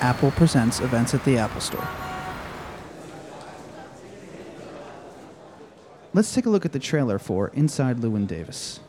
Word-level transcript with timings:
Apple 0.00 0.30
presents 0.32 0.80
events 0.80 1.14
at 1.14 1.24
the 1.24 1.38
Apple 1.38 1.60
Store. 1.60 1.88
Let's 6.12 6.34
take 6.34 6.46
a 6.46 6.50
look 6.50 6.64
at 6.64 6.72
the 6.72 6.78
trailer 6.78 7.18
for 7.18 7.48
Inside 7.48 7.98
Llewyn 7.98 8.26
Davis. 8.26 8.80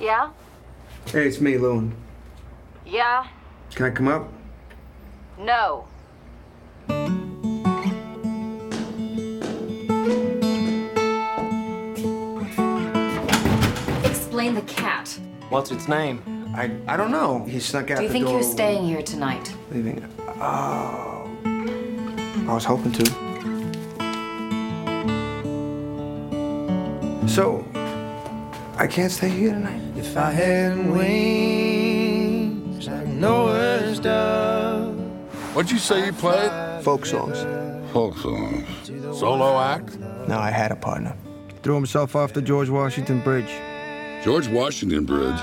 Yeah? 0.00 0.30
Hey, 1.06 1.26
it's 1.26 1.40
me, 1.40 1.54
Llewyn. 1.54 1.92
Yeah? 2.86 3.26
Can 3.74 3.86
I 3.86 3.90
come 3.90 4.08
up? 4.08 4.28
No. 5.38 5.86
Explain 14.04 14.54
the 14.54 14.62
cat. 14.62 15.08
What's 15.50 15.70
its 15.70 15.88
name? 15.88 16.22
I 16.54 16.70
I 16.86 16.96
don't 16.96 17.10
know. 17.10 17.44
He 17.44 17.58
snuck 17.60 17.90
out 17.90 17.96
Do 17.98 18.02
you 18.02 18.08
the 18.08 18.12
think 18.12 18.24
door. 18.26 18.34
you're 18.34 18.42
staying 18.58 18.84
here 18.84 19.02
tonight? 19.02 19.52
Leaving. 19.70 20.04
Oh. 20.40 21.28
I 22.48 22.54
was 22.54 22.64
hoping 22.64 22.92
to. 22.92 23.04
So, 27.28 27.64
I 28.76 28.86
can't 28.86 29.12
stay 29.12 29.28
here 29.28 29.50
tonight. 29.52 29.82
If 29.96 30.16
I 30.16 30.30
had 30.30 30.90
wings 30.90 31.87
like 33.18 33.30
Noah's 33.30 33.98
dove, 34.00 34.94
What'd 35.54 35.70
you 35.72 35.78
say 35.78 36.06
you 36.06 36.12
played? 36.12 36.50
Folk 36.84 37.04
songs. 37.06 37.38
Folk 37.92 38.16
songs. 38.18 38.66
Solo 39.18 39.58
act? 39.58 39.98
No, 40.28 40.38
I 40.38 40.50
had 40.50 40.70
a 40.70 40.76
partner. 40.76 41.16
Threw 41.62 41.74
himself 41.74 42.14
off 42.14 42.32
the 42.32 42.42
George 42.42 42.68
Washington 42.68 43.20
Bridge. 43.20 43.50
George 44.24 44.46
Washington 44.48 45.04
Bridge. 45.04 45.40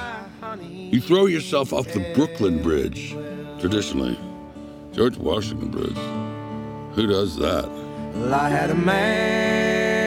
You 0.61 1.01
throw 1.01 1.25
yourself 1.25 1.73
off 1.73 1.87
the 1.91 1.99
Brooklyn 2.15 2.61
Bridge, 2.63 3.15
traditionally. 3.59 4.17
George 4.93 5.17
Washington 5.17 5.69
Bridge. 5.69 5.97
Who 6.95 7.07
does 7.07 7.35
that? 7.37 7.67
well, 8.15 8.33
I 8.33 8.47
had 8.49 8.69
a 8.69 8.75
man 8.75 10.05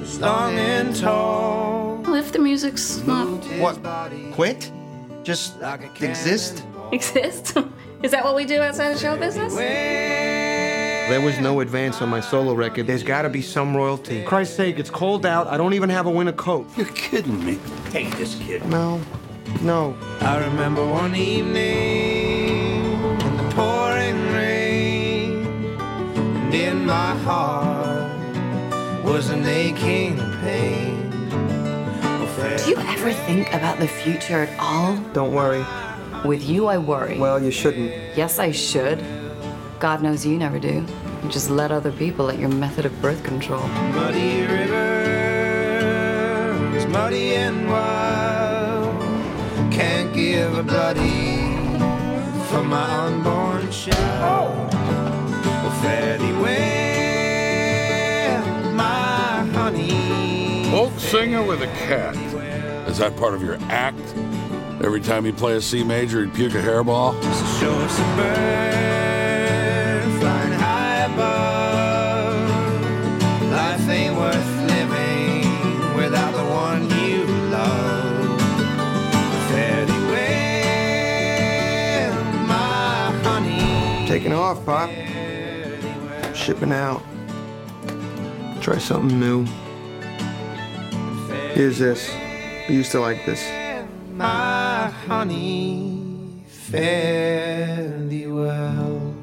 who's 0.00 0.18
long 0.20 0.58
and 0.58 0.96
tall. 0.96 1.98
Well, 2.02 2.14
if 2.16 2.32
the 2.32 2.40
music's 2.40 2.98
not 3.06 3.28
What? 3.60 3.78
Quit? 4.32 4.72
Just 5.26 5.56
exist? 6.00 6.62
exist, 6.92 7.56
is 8.04 8.12
that 8.12 8.22
what 8.24 8.36
we 8.36 8.44
do 8.44 8.60
outside 8.60 8.92
of 8.92 8.98
show 9.00 9.16
business? 9.16 9.56
There 9.56 11.20
was 11.20 11.40
no 11.40 11.58
advance 11.62 12.00
on 12.00 12.08
my 12.10 12.20
solo 12.20 12.54
record. 12.54 12.86
There's 12.86 13.02
got 13.02 13.22
to 13.22 13.28
be 13.28 13.42
some 13.42 13.76
royalty. 13.76 14.22
Christ's 14.22 14.54
sake, 14.54 14.78
it's 14.78 14.88
cold 14.88 15.26
out. 15.26 15.48
I 15.48 15.56
don't 15.56 15.74
even 15.74 15.90
have 15.90 16.06
a 16.06 16.10
winter 16.12 16.30
coat. 16.30 16.68
You're 16.76 16.86
kidding 16.86 17.44
me. 17.44 17.58
Take 17.90 18.16
this 18.18 18.36
kid. 18.36 18.64
No, 18.66 19.00
no. 19.62 19.96
I 20.20 20.38
remember 20.44 20.86
one 20.86 21.16
evening 21.16 22.84
in 23.20 23.36
the 23.36 23.50
pouring 23.52 24.32
rain, 24.32 25.44
and 25.76 26.54
in 26.54 26.86
my 26.86 27.16
heart 27.24 28.12
was 29.04 29.30
an 29.30 29.44
aching 29.44 30.18
pain. 30.40 30.85
Do 32.66 32.72
you 32.72 32.78
ever 32.78 33.12
think 33.12 33.54
about 33.54 33.78
the 33.78 33.86
future 33.86 34.42
at 34.42 34.58
all? 34.58 34.96
Don't 35.12 35.32
worry. 35.32 35.64
With 36.24 36.42
you, 36.42 36.66
I 36.66 36.78
worry. 36.78 37.16
Well, 37.16 37.40
you 37.40 37.52
shouldn't. 37.52 37.92
yes, 38.16 38.40
I 38.40 38.50
should. 38.50 39.04
God 39.78 40.02
knows 40.02 40.26
you 40.26 40.36
never 40.36 40.58
do. 40.58 40.84
You 41.22 41.30
just 41.30 41.48
let 41.48 41.70
other 41.70 41.92
people 41.92 42.28
at 42.28 42.40
your 42.40 42.48
method 42.48 42.84
of 42.84 43.00
birth 43.00 43.22
control. 43.22 43.62
Muddy 43.94 44.40
river 44.40 44.96
is 46.76 46.86
muddy 46.86 47.36
and 47.36 47.70
wild. 47.70 49.00
Can't 49.72 50.12
give 50.12 50.58
a 50.58 50.64
bloody 50.64 51.36
for 52.48 52.64
my 52.64 52.90
unborn 53.06 53.70
child. 53.70 54.70
Oh, 54.74 55.78
fare 55.82 56.18
thee 56.18 56.32
well, 56.32 56.52
my 58.72 59.44
honey. 59.54 60.68
Folk 60.72 60.98
singer 60.98 61.44
with 61.44 61.62
a 61.62 61.68
cat. 61.86 62.16
Is 62.96 63.00
that 63.00 63.14
part 63.18 63.34
of 63.34 63.42
your 63.42 63.58
act? 63.68 64.00
Every 64.82 65.02
time 65.02 65.26
you 65.26 65.32
play 65.34 65.54
a 65.56 65.60
C 65.60 65.84
major, 65.84 66.24
you 66.24 66.30
puke 66.30 66.54
a 66.54 66.62
hairball? 66.62 67.12
Taking 84.08 84.32
off, 84.32 84.64
Pop. 84.64 84.88
Shipping 86.34 86.72
out. 86.72 87.02
Try 88.62 88.78
something 88.78 89.20
new. 89.20 89.44
Here's 91.52 91.78
this. 91.78 92.25
I 92.68 92.72
used 92.72 92.90
to 92.92 93.00
like 93.00 93.24
this. 93.24 93.48
My 94.14 94.90
honey, 95.06 96.42
fare 96.48 97.96
thee 98.08 98.26
well. 98.26 99.14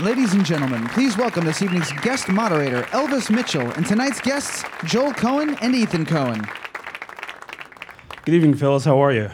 Ladies 0.00 0.34
and 0.34 0.44
gentlemen, 0.44 0.86
please 0.88 1.16
welcome 1.16 1.46
this 1.46 1.62
evening's 1.62 1.90
guest 2.02 2.28
moderator, 2.28 2.82
Elvis 2.92 3.30
Mitchell, 3.30 3.70
and 3.72 3.86
tonight's 3.86 4.20
guests, 4.20 4.62
Joel 4.84 5.12
Coen 5.12 5.56
and 5.62 5.74
Ethan 5.74 6.04
Coen. 6.04 6.46
Good 8.26 8.34
evening, 8.34 8.54
fellas. 8.54 8.84
How 8.84 9.02
are 9.02 9.12
you? 9.12 9.30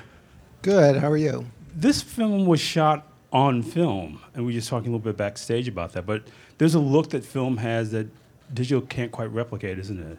Good. 0.62 0.98
How 0.98 1.10
are 1.10 1.16
you? 1.16 1.44
This 1.74 2.02
film 2.02 2.46
was 2.46 2.60
shot 2.60 3.04
on 3.36 3.62
film, 3.62 4.18
and 4.32 4.46
we 4.46 4.52
were 4.52 4.58
just 4.58 4.70
talking 4.70 4.88
a 4.88 4.96
little 4.96 5.04
bit 5.12 5.18
backstage 5.18 5.68
about 5.68 5.92
that. 5.92 6.06
But 6.06 6.22
there's 6.56 6.74
a 6.74 6.78
look 6.80 7.10
that 7.10 7.22
film 7.22 7.58
has 7.58 7.90
that 7.90 8.06
digital 8.54 8.80
can't 8.80 9.12
quite 9.12 9.30
replicate, 9.30 9.78
isn't 9.78 9.98
it? 10.00 10.18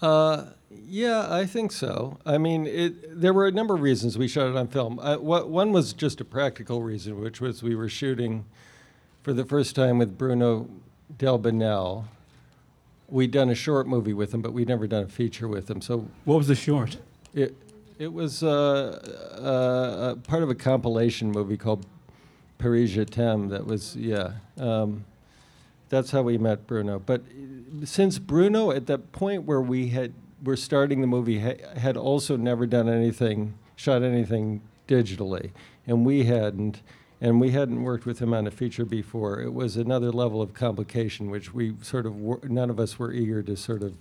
Uh, 0.00 0.44
yeah, 0.70 1.26
I 1.28 1.44
think 1.44 1.72
so. 1.72 2.18
I 2.24 2.38
mean, 2.38 2.68
it, 2.68 3.20
there 3.20 3.32
were 3.32 3.48
a 3.48 3.50
number 3.50 3.74
of 3.74 3.80
reasons 3.80 4.16
we 4.16 4.28
shot 4.28 4.48
it 4.48 4.56
on 4.56 4.68
film. 4.68 5.00
Uh, 5.00 5.16
what, 5.16 5.48
one 5.48 5.72
was 5.72 5.92
just 5.92 6.20
a 6.20 6.24
practical 6.24 6.82
reason, 6.82 7.20
which 7.20 7.40
was 7.40 7.64
we 7.64 7.74
were 7.74 7.88
shooting 7.88 8.44
for 9.24 9.32
the 9.32 9.44
first 9.44 9.74
time 9.74 9.98
with 9.98 10.16
Bruno 10.16 10.68
Delbonnel. 11.18 12.04
We'd 13.08 13.32
done 13.32 13.48
a 13.50 13.56
short 13.56 13.88
movie 13.88 14.12
with 14.12 14.32
him, 14.32 14.40
but 14.40 14.52
we'd 14.52 14.68
never 14.68 14.86
done 14.86 15.02
a 15.02 15.08
feature 15.08 15.48
with 15.48 15.68
him. 15.68 15.80
So 15.80 16.06
What 16.24 16.36
was 16.38 16.46
the 16.46 16.54
short? 16.54 16.98
it 17.34 17.56
it 17.98 18.12
was 18.12 18.42
uh, 18.42 19.36
uh, 19.36 19.42
uh, 19.42 20.14
part 20.16 20.42
of 20.42 20.50
a 20.50 20.54
compilation 20.54 21.30
movie 21.30 21.56
called 21.56 21.84
Paris 22.56 22.90
Je 22.90 23.04
t'aime. 23.04 23.48
That 23.48 23.66
was 23.66 23.96
yeah. 23.96 24.32
Um, 24.56 25.04
that's 25.88 26.10
how 26.10 26.22
we 26.22 26.38
met 26.38 26.66
Bruno. 26.66 26.98
But 26.98 27.22
since 27.84 28.18
Bruno, 28.18 28.70
at 28.70 28.86
that 28.86 29.10
point 29.12 29.44
where 29.44 29.60
we 29.60 29.88
had 29.88 30.12
were 30.42 30.56
starting 30.56 31.00
the 31.00 31.06
movie, 31.06 31.40
ha- 31.40 31.76
had 31.76 31.96
also 31.96 32.36
never 32.36 32.66
done 32.66 32.88
anything, 32.88 33.54
shot 33.74 34.02
anything 34.02 34.60
digitally, 34.86 35.50
and 35.86 36.06
we 36.06 36.24
hadn't, 36.24 36.82
and 37.20 37.40
we 37.40 37.50
hadn't 37.50 37.82
worked 37.82 38.06
with 38.06 38.20
him 38.20 38.32
on 38.32 38.46
a 38.46 38.50
feature 38.50 38.84
before. 38.84 39.40
It 39.40 39.52
was 39.52 39.76
another 39.76 40.12
level 40.12 40.40
of 40.40 40.54
complication, 40.54 41.30
which 41.30 41.52
we 41.52 41.74
sort 41.82 42.06
of 42.06 42.20
were, 42.20 42.40
none 42.44 42.70
of 42.70 42.78
us 42.78 42.98
were 42.98 43.12
eager 43.12 43.42
to 43.42 43.56
sort 43.56 43.82
of 43.82 43.96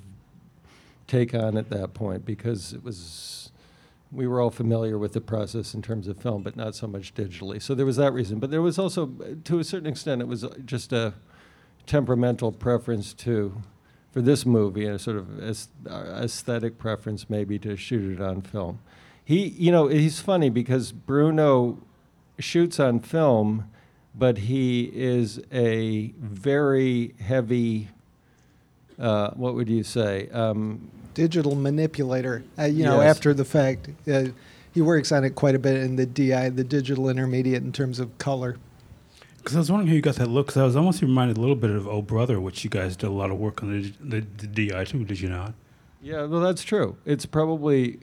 take 1.07 1.33
on 1.33 1.57
at 1.57 1.69
that 1.69 1.93
point 1.93 2.25
because 2.25 2.73
it 2.73 2.83
was 2.83 3.49
we 4.11 4.27
were 4.27 4.39
all 4.39 4.49
familiar 4.49 4.97
with 4.97 5.13
the 5.13 5.21
process 5.21 5.73
in 5.73 5.81
terms 5.81 6.07
of 6.07 6.17
film, 6.17 6.41
but 6.41 6.55
not 6.55 6.75
so 6.75 6.87
much 6.87 7.13
digitally. 7.13 7.61
So 7.61 7.75
there 7.75 7.85
was 7.85 7.97
that 7.97 8.13
reason. 8.13 8.39
But 8.39 8.51
there 8.51 8.61
was 8.61 8.79
also, 8.79 9.07
to 9.43 9.59
a 9.59 9.63
certain 9.63 9.87
extent, 9.87 10.21
it 10.21 10.27
was 10.27 10.45
just 10.65 10.93
a 10.93 11.13
temperamental 11.85 12.51
preference 12.51 13.13
to, 13.13 13.61
for 14.11 14.21
this 14.21 14.45
movie, 14.45 14.85
and 14.85 14.95
a 14.95 14.99
sort 14.99 15.17
of 15.17 15.39
uh, 15.39 15.93
aesthetic 16.23 16.77
preference 16.77 17.29
maybe 17.29 17.59
to 17.59 17.75
shoot 17.75 18.19
it 18.19 18.21
on 18.21 18.41
film. 18.41 18.79
He, 19.23 19.47
you 19.49 19.71
know, 19.71 19.87
he's 19.87 20.21
funny 20.21 20.49
because 20.49 20.93
Bruno 20.93 21.79
shoots 22.39 22.79
on 22.79 23.01
film, 23.01 23.69
but 24.15 24.37
he 24.37 24.89
is 24.93 25.41
a 25.51 26.13
very 26.17 27.13
heavy. 27.19 27.89
Uh, 28.97 29.31
what 29.31 29.53
would 29.53 29.69
you 29.69 29.83
say? 29.83 30.29
Um, 30.29 30.89
digital 31.17 31.55
manipulator. 31.55 32.43
Uh, 32.59 32.65
you 32.65 32.83
know, 32.83 33.01
Yes. 33.01 33.15
after 33.17 33.33
the 33.33 33.43
fact, 33.43 33.89
uh, 34.07 34.25
he 34.71 34.81
works 34.83 35.11
on 35.11 35.23
it 35.25 35.31
quite 35.33 35.55
a 35.55 35.59
bit 35.59 35.77
in 35.77 35.95
the 35.95 36.05
DI, 36.05 36.49
the 36.49 36.63
digital 36.63 37.09
intermediate, 37.09 37.63
in 37.63 37.71
terms 37.71 37.99
of 37.99 38.15
color. 38.19 38.57
Because 39.37 39.55
I 39.55 39.59
was 39.59 39.71
wondering 39.71 39.87
how 39.87 39.95
you 39.95 40.01
got 40.01 40.15
that 40.17 40.29
look. 40.29 40.47
Because 40.47 40.61
I 40.61 40.65
was 40.65 40.75
almost 40.75 41.01
reminded 41.01 41.37
a 41.37 41.39
little 41.41 41.55
bit 41.55 41.71
of 41.71 41.87
Oh 41.87 42.03
Brother, 42.03 42.39
which 42.39 42.63
you 42.63 42.69
guys 42.69 42.95
did 42.95 43.07
a 43.07 43.11
lot 43.11 43.31
of 43.31 43.39
work 43.39 43.63
on 43.63 43.71
the, 43.81 43.93
the, 43.99 44.27
the 44.37 44.47
DI 44.69 44.83
too, 44.83 45.03
did 45.05 45.19
you 45.19 45.29
not? 45.29 45.53
Yeah, 46.03 46.25
well, 46.25 46.41
that's 46.41 46.63
true. 46.63 46.97
It's 47.05 47.25
probably 47.25 47.99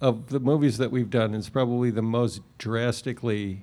of 0.00 0.28
the 0.30 0.40
movies 0.40 0.78
that 0.78 0.90
we've 0.90 1.10
done. 1.10 1.34
It's 1.34 1.48
probably 1.48 1.90
the 1.92 2.02
most 2.02 2.40
drastically 2.58 3.62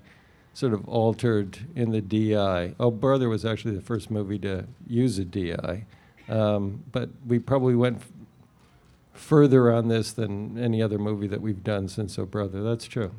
sort 0.53 0.71
of 0.71 0.87
altered 0.87 1.59
in 1.75 1.91
the 1.91 1.99
DI. 2.01 2.75
Oh, 2.79 2.91
Brother 2.91 3.27
was 3.27 3.43
actually 3.43 3.75
the 3.75 3.81
first 3.81 4.09
movie 4.09 4.39
to 4.39 4.65
use 4.87 5.17
a 5.19 5.25
DI, 5.25 5.83
um, 6.29 6.83
but 6.93 7.09
we 7.27 7.39
probably 7.39 7.75
went 7.75 7.97
f- 7.97 8.09
further 9.17 9.71
on 9.71 9.87
this 9.87 10.11
than 10.11 10.57
any 10.57 10.81
other 10.81 10.97
movie 10.97 11.27
that 11.27 11.41
we've 11.41 11.63
done 11.63 11.87
since 11.87 12.17
Oh 12.19 12.25
Brother. 12.25 12.63
That's 12.63 12.85
true. 12.85 13.11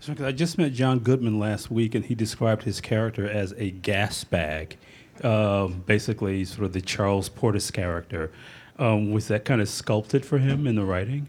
So, 0.00 0.14
'cause 0.14 0.24
I 0.24 0.32
just 0.32 0.56
met 0.56 0.72
John 0.72 1.00
Goodman 1.00 1.38
last 1.38 1.70
week, 1.70 1.94
and 1.94 2.04
he 2.04 2.14
described 2.14 2.62
his 2.62 2.80
character 2.80 3.28
as 3.28 3.52
a 3.58 3.70
gas 3.70 4.24
bag, 4.24 4.76
um, 5.22 5.82
basically 5.86 6.44
sort 6.46 6.64
of 6.64 6.72
the 6.72 6.80
Charles 6.80 7.28
Portis 7.28 7.70
character. 7.72 8.30
Um, 8.78 9.10
was 9.12 9.28
that 9.28 9.44
kind 9.44 9.60
of 9.60 9.68
sculpted 9.68 10.24
for 10.24 10.38
him 10.38 10.66
in 10.66 10.74
the 10.74 10.84
writing? 10.84 11.28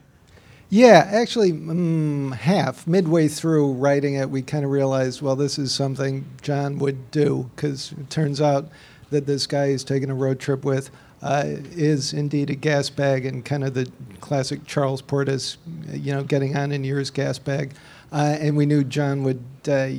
Yeah, 0.69 1.05
actually, 1.11 1.51
mm, 1.51 2.31
half. 2.33 2.87
Midway 2.87 3.27
through 3.27 3.73
writing 3.73 4.13
it, 4.13 4.29
we 4.29 4.41
kind 4.41 4.63
of 4.63 4.71
realized, 4.71 5.21
well, 5.21 5.35
this 5.35 5.59
is 5.59 5.73
something 5.73 6.23
John 6.41 6.77
would 6.77 7.11
do 7.11 7.49
because 7.53 7.91
it 7.99 8.09
turns 8.09 8.39
out 8.39 8.69
that 9.09 9.25
this 9.25 9.47
guy 9.47 9.71
he's 9.71 9.83
taking 9.83 10.09
a 10.09 10.15
road 10.15 10.39
trip 10.39 10.63
with 10.63 10.89
uh, 11.21 11.43
is 11.45 12.13
indeed 12.13 12.49
a 12.49 12.55
gas 12.55 12.89
bag 12.89 13.25
and 13.25 13.45
kind 13.45 13.63
of 13.63 13.73
the 13.73 13.89
classic 14.19 14.65
Charles 14.65 15.01
Portis, 15.01 15.57
you 15.91 16.13
know, 16.13 16.23
getting 16.23 16.57
on 16.57 16.71
in 16.71 16.83
years 16.83 17.09
gas 17.09 17.37
bag. 17.37 17.73
Uh, 18.11 18.37
and 18.39 18.57
we 18.57 18.65
knew 18.65 18.83
John 18.83 19.23
would 19.23 19.43
uh, 19.67 19.89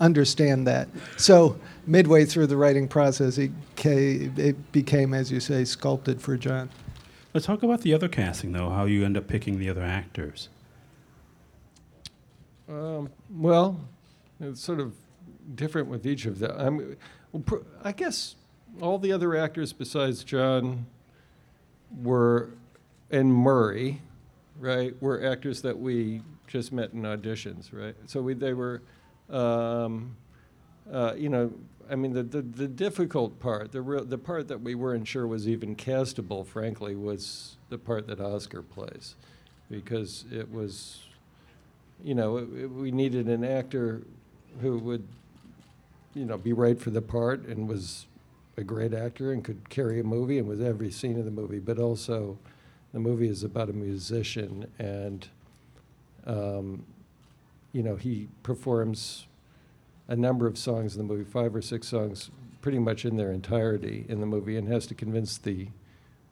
understand 0.00 0.66
that. 0.66 0.88
So 1.16 1.58
midway 1.86 2.24
through 2.24 2.46
the 2.46 2.56
writing 2.56 2.88
process, 2.88 3.38
it, 3.38 3.50
ca- 3.76 4.30
it 4.36 4.72
became, 4.72 5.12
as 5.12 5.30
you 5.30 5.40
say, 5.40 5.64
sculpted 5.64 6.22
for 6.22 6.36
John. 6.36 6.70
Let's 7.34 7.46
talk 7.46 7.62
about 7.62 7.82
the 7.82 7.92
other 7.92 8.08
casting, 8.08 8.52
though. 8.52 8.70
How 8.70 8.86
you 8.86 9.04
end 9.04 9.16
up 9.16 9.26
picking 9.26 9.58
the 9.58 9.68
other 9.68 9.82
actors. 9.82 10.48
Um, 12.68 13.10
well, 13.30 13.80
it's 14.40 14.60
sort 14.60 14.80
of 14.80 14.94
different 15.54 15.88
with 15.88 16.06
each 16.06 16.26
of 16.26 16.38
them. 16.38 16.96
I'm, 17.34 17.52
I 17.82 17.92
guess 17.92 18.36
all 18.80 18.98
the 18.98 19.12
other 19.12 19.36
actors 19.36 19.72
besides 19.72 20.24
John 20.24 20.86
were, 22.02 22.50
and 23.10 23.32
Murray, 23.32 24.00
right, 24.58 24.94
were 25.02 25.24
actors 25.24 25.62
that 25.62 25.78
we 25.78 26.22
just 26.46 26.72
met 26.72 26.92
in 26.92 27.02
auditions, 27.02 27.72
right? 27.72 27.94
So 28.06 28.20
we, 28.22 28.34
they 28.34 28.54
were, 28.54 28.82
um, 29.30 30.16
uh, 30.90 31.14
you 31.16 31.28
know, 31.28 31.52
I 31.90 31.94
mean, 31.94 32.12
the, 32.12 32.22
the, 32.22 32.42
the 32.42 32.68
difficult 32.68 33.38
part, 33.40 33.72
the, 33.72 33.80
real, 33.80 34.04
the 34.04 34.18
part 34.18 34.48
that 34.48 34.60
we 34.60 34.74
weren't 34.74 35.08
sure 35.08 35.26
was 35.26 35.48
even 35.48 35.74
castable, 35.74 36.46
frankly, 36.46 36.94
was 36.94 37.56
the 37.70 37.78
part 37.78 38.06
that 38.08 38.20
Oscar 38.20 38.62
plays. 38.62 39.14
Because 39.70 40.24
it 40.30 40.50
was, 40.50 41.00
you 42.02 42.14
know, 42.14 42.38
it, 42.38 42.48
it- 42.54 42.70
we 42.70 42.90
needed 42.90 43.28
an 43.28 43.44
actor 43.44 44.02
who 44.60 44.78
would, 44.78 45.06
you 46.14 46.24
know, 46.24 46.36
be 46.38 46.52
right 46.52 46.78
for 46.80 46.90
the 46.90 47.02
part 47.02 47.46
and 47.46 47.68
was 47.68 48.06
a 48.58 48.64
great 48.64 48.92
actor 48.92 49.32
and 49.32 49.44
could 49.44 49.68
carry 49.70 50.00
a 50.00 50.04
movie 50.04 50.38
and 50.38 50.48
was 50.48 50.60
every 50.60 50.90
scene 50.90 51.18
of 51.18 51.24
the 51.24 51.30
movie, 51.30 51.60
but 51.60 51.78
also 51.78 52.36
the 52.92 52.98
movie 52.98 53.28
is 53.28 53.44
about 53.44 53.70
a 53.70 53.72
musician 53.72 54.66
and, 54.78 55.28
um, 56.26 56.84
you 57.72 57.82
know, 57.82 57.94
he 57.94 58.28
performs 58.42 59.26
a 60.08 60.16
number 60.16 60.46
of 60.46 60.58
songs 60.58 60.96
in 60.96 61.06
the 61.06 61.14
movie, 61.14 61.24
five 61.24 61.54
or 61.54 61.62
six 61.62 61.86
songs, 61.86 62.30
pretty 62.60 62.78
much 62.78 63.04
in 63.04 63.16
their 63.16 63.30
entirety 63.30 64.04
in 64.08 64.20
the 64.20 64.26
movie, 64.26 64.56
and 64.56 64.66
has 64.66 64.86
to 64.86 64.94
convince 64.94 65.38
the 65.38 65.68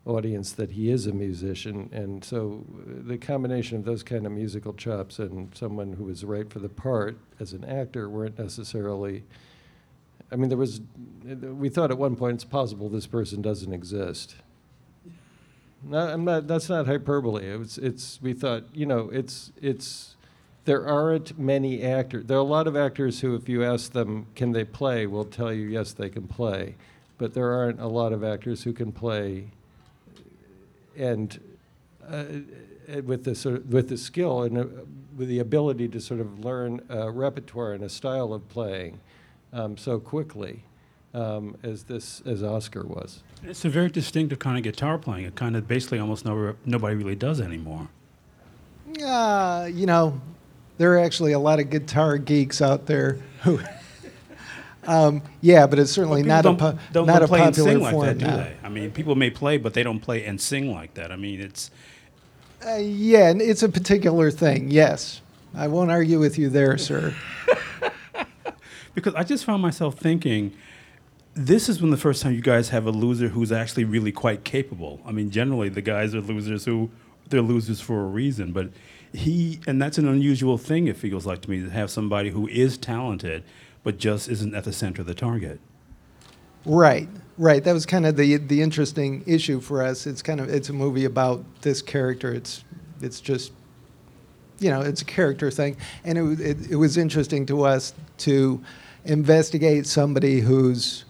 audience 0.05 0.53
that 0.53 0.71
he 0.71 0.91
is 0.91 1.07
a 1.07 1.13
musician. 1.13 1.89
And 1.93 2.25
so 2.25 2.65
uh, 2.75 3.07
the 3.07 3.19
combination 3.19 3.79
of 3.79 3.85
those 3.85 4.03
kind 4.03 4.27
of 4.27 4.33
musical 4.33 4.73
chops 4.73 5.19
and 5.19 5.55
someone 5.55 5.93
who 5.93 6.05
was 6.05 6.25
right 6.25 6.51
for 6.51 6.59
the 6.59 6.69
part 6.69 7.19
as 7.39 7.53
an 7.53 7.65
actor 7.65 8.09
weren't 8.09 8.39
necessarily. 8.39 9.23
I 10.31 10.37
mean, 10.37 10.49
there 10.49 10.59
was. 10.59 10.81
We 11.25 11.69
thought 11.69 11.91
at 11.91 11.99
one 11.99 12.17
point 12.17 12.37
it's 12.37 12.45
possible 12.45 12.89
this 12.89 13.07
person 13.07 13.43
doesn't 13.43 13.73
exist. 13.73 14.37
No, 15.83 15.99
I'm 15.99 16.25
not. 16.25 16.47
That's 16.47 16.69
not 16.69 16.87
hyperbole. 16.87 17.47
It 17.47 17.59
was. 17.59 17.79
It's. 17.79 18.21
We 18.21 18.33
thought. 18.33 18.65
You 18.73 18.87
know. 18.87 19.11
It's. 19.13 19.53
It's. 19.61 20.17
There 20.65 20.87
aren't 20.87 21.39
many 21.39 21.83
actors. 21.83 22.27
There 22.27 22.37
are 22.37 22.41
a 22.41 22.43
lot 22.43 22.67
of 22.67 22.77
actors 22.77 23.21
who, 23.21 23.37
if 23.37 23.49
you 23.49 23.63
ask 23.63 23.93
them, 23.93 24.27
can 24.35 24.51
they 24.51 24.65
play, 24.65 25.07
will 25.07 25.25
tell 25.25 25.53
you 25.53 25.69
yes, 25.69 25.93
they 25.93 26.09
can 26.09 26.27
play. 26.27 26.75
But 27.19 27.35
there 27.35 27.53
aren't 27.53 27.81
a 27.81 27.87
lot 27.87 28.13
of 28.13 28.25
actors 28.25 28.65
who 28.65 28.73
can 28.73 28.91
play 28.91 29.53
and 30.97 31.39
uh, 32.11 32.25
uh, 32.89 33.03
with 33.03 33.25
the 33.25 33.35
sort 33.35 33.57
of, 33.57 33.73
with 33.73 33.89
the 33.89 33.97
skill 33.97 34.43
and 34.43 34.59
uh, 34.59 34.65
with 35.17 35.29
the 35.29 35.39
ability 35.39 35.89
to 35.89 36.01
sort 36.01 36.21
of 36.21 36.45
learn 36.45 36.81
a 36.89 37.11
repertoire 37.11 37.73
and 37.73 37.85
a 37.85 37.89
style 37.89 38.33
of 38.33 38.49
playing 38.49 39.01
um, 39.57 39.77
so 39.77 39.99
quickly 39.99 40.63
um, 41.15 41.57
as 41.63 41.85
this 41.85 42.23
as 42.27 42.43
Oscar 42.43 42.85
was. 42.85 43.23
It's 43.43 43.65
a 43.65 43.71
very 43.71 43.89
distinctive 43.89 44.39
kind 44.39 44.59
of 44.59 44.63
guitar 44.65 44.99
playing. 44.99 45.25
It 45.25 45.35
kind 45.35 45.57
of 45.57 45.67
basically 45.67 45.99
almost 45.99 46.25
no, 46.25 46.55
nobody 46.65 46.95
really 46.95 47.17
does 47.17 47.41
anymore. 47.41 47.89
Uh, 49.03 49.69
you 49.73 49.87
know, 49.87 50.21
there 50.79 50.93
are 50.95 50.99
actually 50.99 51.33
a 51.33 51.39
lot 51.39 51.59
of 51.59 51.71
guitar 51.71 52.19
geeks 52.19 52.61
out 52.61 52.87
there 52.87 53.19
who. 53.43 53.59
um, 54.87 55.23
yeah, 55.41 55.67
but 55.67 55.79
it's 55.79 55.91
certainly 55.91 56.23
People 56.23 56.35
not 56.37 56.45
don't, 56.45 56.55
a 56.55 56.59
po- 56.73 56.79
don't, 56.93 57.07
not 57.07 57.15
don't 57.21 57.25
a 57.25 57.29
play 57.29 57.41
and 57.41 57.49
popular 57.49 57.71
sing 57.73 57.81
like 57.81 57.93
form 57.93 58.07
that, 58.07 58.19
do 58.19 58.27
now. 58.27 58.37
they? 58.37 58.57
I 58.63 58.69
mean, 58.69 58.91
people 58.91 59.15
may 59.15 59.31
play, 59.31 59.57
but 59.57 59.75
they 59.75 59.83
don't 59.83 60.01
play 60.01 60.25
and 60.25 60.41
sing 60.41 60.71
like 60.71 60.95
that. 60.95 61.11
I 61.11 61.17
mean, 61.17 61.41
it's 61.41 61.71
Uh, 62.67 62.77
yeah, 62.77 63.29
and 63.29 63.41
it's 63.41 63.63
a 63.63 63.69
particular 63.69 64.31
thing. 64.31 64.71
Yes, 64.71 65.23
I 65.55 65.69
won't 65.69 65.91
argue 65.91 66.19
with 66.19 66.39
you 66.39 66.51
there, 66.51 66.77
sir. 66.77 67.15
because 68.97 69.15
I 69.15 69.23
just 69.23 69.45
found 69.45 69.63
myself 69.63 69.97
thinking, 69.97 70.53
this 71.35 71.69
is 71.69 71.83
when 71.83 71.91
the 71.91 71.99
first 71.99 72.23
time 72.23 72.33
you 72.33 72.41
guys 72.41 72.71
have 72.71 72.87
a 72.87 72.91
loser 72.91 73.29
who's 73.29 73.53
actually 73.53 73.85
really 73.85 74.11
quite 74.11 74.43
capable. 74.43 75.01
I 75.07 75.13
mean, 75.13 75.31
generally 75.31 75.69
the 75.69 75.83
guys 75.83 76.15
are 76.15 76.21
losers 76.21 76.65
who 76.65 76.91
they're 77.29 77.43
losers 77.43 77.81
for 77.81 78.01
a 78.01 78.07
reason, 78.07 78.53
but 78.53 78.71
he 79.13 79.61
and 79.67 79.81
that's 79.81 79.99
an 79.99 80.09
unusual 80.09 80.57
thing. 80.57 80.89
It 80.89 80.97
feels 80.97 81.27
like 81.27 81.43
to 81.43 81.51
me 81.51 81.63
to 81.63 81.71
have 81.71 81.91
somebody 81.91 82.31
who 82.31 82.49
is 82.49 82.79
talented 82.79 83.45
but 83.85 83.99
just 83.99 84.29
isn't 84.29 84.55
at 84.55 84.65
the 84.65 84.73
center 84.73 85.03
of 85.03 85.07
the 85.07 85.15
target. 85.15 85.61
Right, 86.65 87.09
right. 87.39 87.63
That 87.63 87.73
was 87.73 87.85
kind 87.85 88.07
of 88.07 88.17
the 88.17 88.39
the 88.39 88.63
interesting 88.63 89.23
issue 89.27 89.61
for 89.61 89.83
us. 89.83 90.07
It's 90.07 90.23
kind 90.23 90.41
of 90.41 90.49
it's 90.49 90.71
a 90.71 90.73
movie 90.73 91.05
about 91.05 91.45
this 91.61 91.83
character. 91.83 92.33
It's 92.33 92.65
it's 93.03 93.21
just 93.21 93.53
you 94.59 94.71
know 94.71 94.81
it's 94.81 95.03
a 95.03 95.05
character 95.05 95.51
thing, 95.51 95.77
and 96.03 96.17
it 96.17 96.41
it, 96.41 96.71
it 96.73 96.77
was 96.77 96.97
interesting 96.97 97.45
to 97.47 97.65
us 97.65 97.93
to 98.19 98.63
investigate 99.07 99.87
somebody 99.87 100.41
who's 100.41 101.05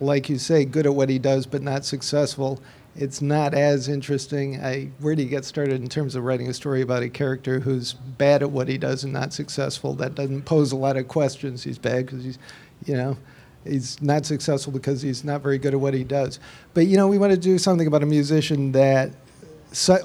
like 0.00 0.28
you 0.28 0.38
say 0.38 0.64
good 0.64 0.86
at 0.86 0.94
what 0.94 1.08
he 1.08 1.18
does 1.18 1.46
but 1.46 1.62
not 1.62 1.84
successful. 1.84 2.60
It's 2.96 3.20
not 3.20 3.54
as 3.54 3.88
interesting. 3.88 4.62
I, 4.62 4.90
where 5.00 5.16
do 5.16 5.22
you 5.22 5.28
get 5.28 5.44
started 5.44 5.80
in 5.80 5.88
terms 5.88 6.14
of 6.14 6.22
writing 6.24 6.48
a 6.48 6.54
story 6.54 6.80
about 6.80 7.02
a 7.02 7.08
character 7.08 7.60
who's 7.60 7.92
bad 7.92 8.42
at 8.42 8.50
what 8.50 8.68
he 8.68 8.78
does 8.78 9.02
and 9.02 9.12
not 9.12 9.32
successful? 9.32 9.94
That 9.94 10.14
doesn't 10.14 10.42
pose 10.42 10.70
a 10.72 10.76
lot 10.76 10.96
of 10.96 11.08
questions. 11.08 11.64
He's 11.64 11.78
bad 11.78 12.06
because 12.06 12.22
he's, 12.22 12.38
you 12.84 12.96
know, 12.96 13.16
he's 13.64 14.00
not 14.00 14.26
successful 14.26 14.72
because 14.72 15.02
he's 15.02 15.24
not 15.24 15.42
very 15.42 15.58
good 15.58 15.74
at 15.74 15.80
what 15.80 15.94
he 15.94 16.04
does. 16.04 16.38
But 16.72 16.86
you 16.86 16.96
know, 16.96 17.08
we 17.08 17.18
want 17.18 17.32
to 17.32 17.38
do 17.38 17.58
something 17.58 17.86
about 17.86 18.04
a 18.04 18.06
musician 18.06 18.72
that 18.72 19.10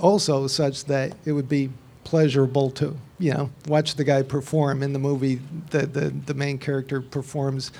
also 0.02 0.48
such 0.48 0.86
that 0.86 1.16
it 1.26 1.32
would 1.32 1.50
be 1.50 1.70
pleasurable 2.04 2.72
to 2.72 2.98
you 3.20 3.34
know 3.34 3.50
watch 3.68 3.96
the 3.96 4.04
guy 4.04 4.24
perform 4.24 4.82
in 4.82 4.94
the 4.94 5.00
movie. 5.00 5.40
The 5.70 5.86
the 5.86 6.10
the 6.10 6.34
main 6.34 6.58
character 6.58 7.02
performs 7.02 7.72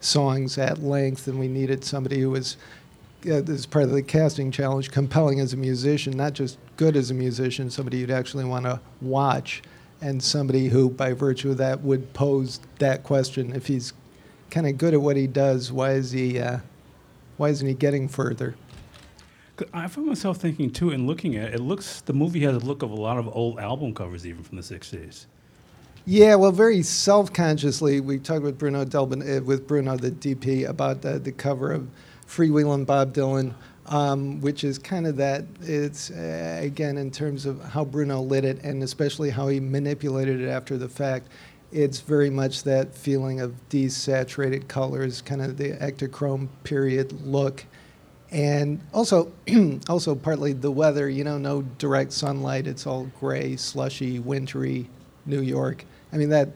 songs 0.00 0.56
at 0.58 0.82
length, 0.82 1.26
and 1.26 1.38
we 1.38 1.48
needed 1.48 1.84
somebody 1.84 2.20
who 2.20 2.30
was. 2.30 2.56
Uh, 3.24 3.40
this 3.40 3.60
is 3.60 3.66
part 3.66 3.84
of 3.84 3.90
the 3.90 4.02
casting 4.02 4.50
challenge, 4.50 4.90
compelling 4.90 5.40
as 5.40 5.54
a 5.54 5.56
musician, 5.56 6.14
not 6.14 6.34
just 6.34 6.58
good 6.76 6.94
as 6.94 7.10
a 7.10 7.14
musician, 7.14 7.70
somebody 7.70 7.96
you'd 7.96 8.10
actually 8.10 8.44
want 8.44 8.66
to 8.66 8.78
watch, 9.00 9.62
and 10.02 10.22
somebody 10.22 10.68
who, 10.68 10.90
by 10.90 11.14
virtue 11.14 11.50
of 11.52 11.56
that, 11.56 11.80
would 11.80 12.12
pose 12.12 12.60
that 12.78 13.02
question: 13.02 13.54
if 13.54 13.66
he's 13.66 13.94
kind 14.50 14.66
of 14.66 14.76
good 14.76 14.94
at 14.94 15.00
what 15.00 15.16
he 15.16 15.26
does, 15.26 15.72
why 15.72 15.92
is 15.92 16.12
he, 16.12 16.38
uh, 16.38 16.58
why 17.38 17.48
isn't 17.48 17.66
he 17.66 17.74
getting 17.74 18.08
further? 18.08 18.54
I 19.72 19.86
found 19.86 20.08
myself 20.08 20.38
thinking 20.38 20.70
too, 20.70 20.90
and 20.90 21.06
looking 21.06 21.36
at 21.36 21.50
it, 21.50 21.54
it 21.54 21.60
looks 21.60 22.00
the 22.00 22.12
movie 22.12 22.40
has 22.40 22.56
a 22.56 22.58
look 22.58 22.82
of 22.82 22.90
a 22.90 22.94
lot 22.94 23.18
of 23.18 23.28
old 23.34 23.60
album 23.60 23.94
covers, 23.94 24.26
even 24.26 24.42
from 24.42 24.56
the 24.56 24.62
'60s. 24.62 25.26
Yeah, 26.06 26.34
well, 26.34 26.52
very 26.52 26.82
self-consciously, 26.82 28.00
we 28.00 28.18
talked 28.18 28.42
with 28.42 28.58
Bruno 28.58 28.84
Delbin, 28.84 29.38
uh, 29.38 29.42
with 29.42 29.66
Bruno, 29.66 29.96
the 29.96 30.10
DP, 30.10 30.68
about 30.68 31.00
the, 31.00 31.18
the 31.18 31.32
cover 31.32 31.72
of 31.72 31.88
Freewheelin' 32.26 32.84
Bob 32.84 33.14
Dylan, 33.14 33.54
um, 33.86 34.38
which 34.42 34.64
is 34.64 34.78
kind 34.78 35.06
of 35.06 35.16
that. 35.16 35.44
It's 35.62 36.10
uh, 36.10 36.60
again 36.62 36.98
in 36.98 37.10
terms 37.10 37.46
of 37.46 37.62
how 37.62 37.84
Bruno 37.84 38.20
lit 38.20 38.44
it, 38.44 38.62
and 38.62 38.82
especially 38.82 39.30
how 39.30 39.48
he 39.48 39.60
manipulated 39.60 40.40
it 40.40 40.48
after 40.48 40.76
the 40.76 40.88
fact. 40.88 41.28
It's 41.72 42.00
very 42.00 42.30
much 42.30 42.62
that 42.64 42.94
feeling 42.94 43.40
of 43.40 43.54
desaturated 43.68 44.68
colors, 44.68 45.20
kind 45.22 45.42
of 45.42 45.56
the 45.56 45.72
Ektachrome 45.72 46.48
period 46.62 47.12
look, 47.26 47.64
and 48.34 48.80
also 48.92 49.32
also 49.88 50.14
partly 50.14 50.52
the 50.52 50.70
weather. 50.70 51.08
You 51.08 51.24
know, 51.24 51.38
no 51.38 51.62
direct 51.62 52.12
sunlight. 52.12 52.66
It's 52.66 52.86
all 52.86 53.04
gray, 53.20 53.56
slushy, 53.56 54.18
wintry 54.18 54.90
New 55.24 55.40
York. 55.40 55.86
I 56.12 56.18
mean 56.18 56.28
that. 56.28 56.50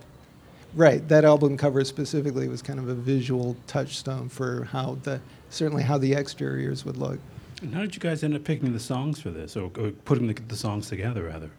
Right, 0.75 1.09
that 1.09 1.25
album 1.25 1.57
cover 1.57 1.83
specifically 1.83 2.47
was 2.47 2.61
kind 2.61 2.79
of 2.79 2.91
a 2.91 2.95
visual 2.95 3.57
touchstone 3.67 4.29
for 4.29 4.65
how 4.65 4.99
the 5.03 5.19
certainly 5.49 5.83
how 5.83 5.97
the 5.97 6.15
exteriors 6.15 6.85
would 6.85 6.99
look. 6.99 7.19
And 7.63 7.75
how 7.75 7.81
did 7.81 7.95
you 7.95 8.01
guys 8.01 8.23
end 8.23 8.35
up 8.35 8.45
picking 8.45 8.75
the 8.75 8.79
songs 8.79 9.19
for 9.19 9.31
this, 9.31 9.57
or, 9.57 9.71
or 9.79 9.91
putting 10.05 10.27
the, 10.27 10.35
the 10.35 10.57
songs 10.57 10.91
together, 10.91 11.25
rather? 11.25 11.51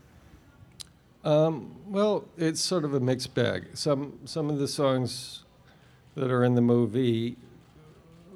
Um, 1.24 1.76
well, 1.88 2.26
it's 2.38 2.62
sort 2.62 2.86
of 2.86 2.94
a 2.94 3.00
mixed 3.00 3.34
bag. 3.34 3.66
Some 3.74 4.20
some 4.26 4.52
of 4.52 4.60
the 4.60 4.68
songs 4.68 5.44
that 6.14 6.30
are 6.30 6.44
in 6.44 6.54
the 6.54 6.62
movie, 6.62 7.36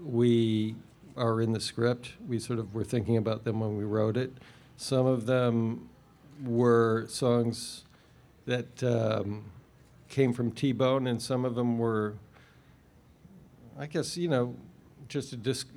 we 0.04 0.76
are 1.16 1.42
in 1.42 1.52
the 1.54 1.60
script. 1.60 2.14
We 2.28 2.40
sort 2.40 2.60
of 2.60 2.74
were 2.74 2.84
thinking 2.84 3.18
about 3.18 3.44
them 3.44 3.60
when 3.60 3.78
we 3.78 3.84
wrote 3.84 4.18
it. 4.18 4.34
Some 4.78 5.06
of 5.06 5.26
them 5.26 5.90
were 6.44 7.06
songs 7.08 7.84
that 8.46 8.84
um, 8.84 9.46
came 10.10 10.34
from 10.34 10.52
T 10.52 10.72
Bone, 10.72 11.08
and 11.08 11.22
some 11.22 11.46
of 11.46 11.56
them 11.56 11.78
were, 11.78 12.16
I 13.78 13.86
guess, 13.86 14.18
you 14.18 14.28
know, 14.28 14.56
just 15.08 15.34
a 15.34 15.38
disc. 15.38 15.68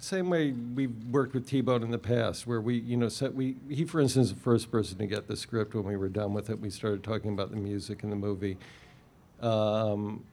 Same 0.00 0.28
way 0.28 0.50
we've 0.50 0.94
worked 1.10 1.34
with 1.34 1.46
T 1.48 1.60
Bone 1.60 1.82
in 1.82 1.90
the 1.90 1.98
past, 1.98 2.46
where 2.46 2.60
we, 2.60 2.78
you 2.78 2.96
know, 2.96 3.08
set 3.08 3.34
we 3.34 3.56
he, 3.68 3.84
for 3.84 4.00
instance, 4.00 4.30
the 4.30 4.40
first 4.40 4.70
person 4.70 4.98
to 4.98 5.06
get 5.06 5.28
the 5.28 5.36
script 5.36 5.74
when 5.74 5.84
we 5.84 5.96
were 5.96 6.08
done 6.08 6.34
with 6.34 6.50
it. 6.50 6.60
We 6.60 6.70
started 6.70 7.02
talking 7.02 7.32
about 7.32 7.50
the 7.50 7.56
music 7.56 8.02
in 8.02 8.10
the 8.10 8.16
movie. 8.16 8.58
Um, 9.40 10.24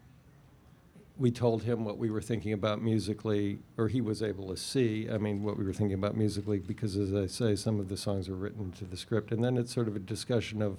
we 1.17 1.29
told 1.29 1.63
him 1.63 1.85
what 1.85 1.97
we 1.97 2.09
were 2.09 2.21
thinking 2.21 2.53
about 2.53 2.81
musically, 2.81 3.59
or 3.77 3.87
he 3.87 4.01
was 4.01 4.23
able 4.23 4.47
to 4.49 4.57
see, 4.57 5.07
I 5.11 5.17
mean, 5.17 5.43
what 5.43 5.57
we 5.57 5.63
were 5.63 5.73
thinking 5.73 5.93
about 5.93 6.17
musically, 6.17 6.57
because 6.57 6.97
as 6.97 7.13
I 7.13 7.27
say, 7.27 7.55
some 7.55 7.79
of 7.79 7.89
the 7.89 7.97
songs 7.97 8.27
are 8.29 8.35
written 8.35 8.71
to 8.73 8.85
the 8.85 8.97
script. 8.97 9.31
And 9.31 9.43
then 9.43 9.57
it's 9.57 9.73
sort 9.73 9.87
of 9.87 9.95
a 9.95 9.99
discussion 9.99 10.61
of 10.61 10.77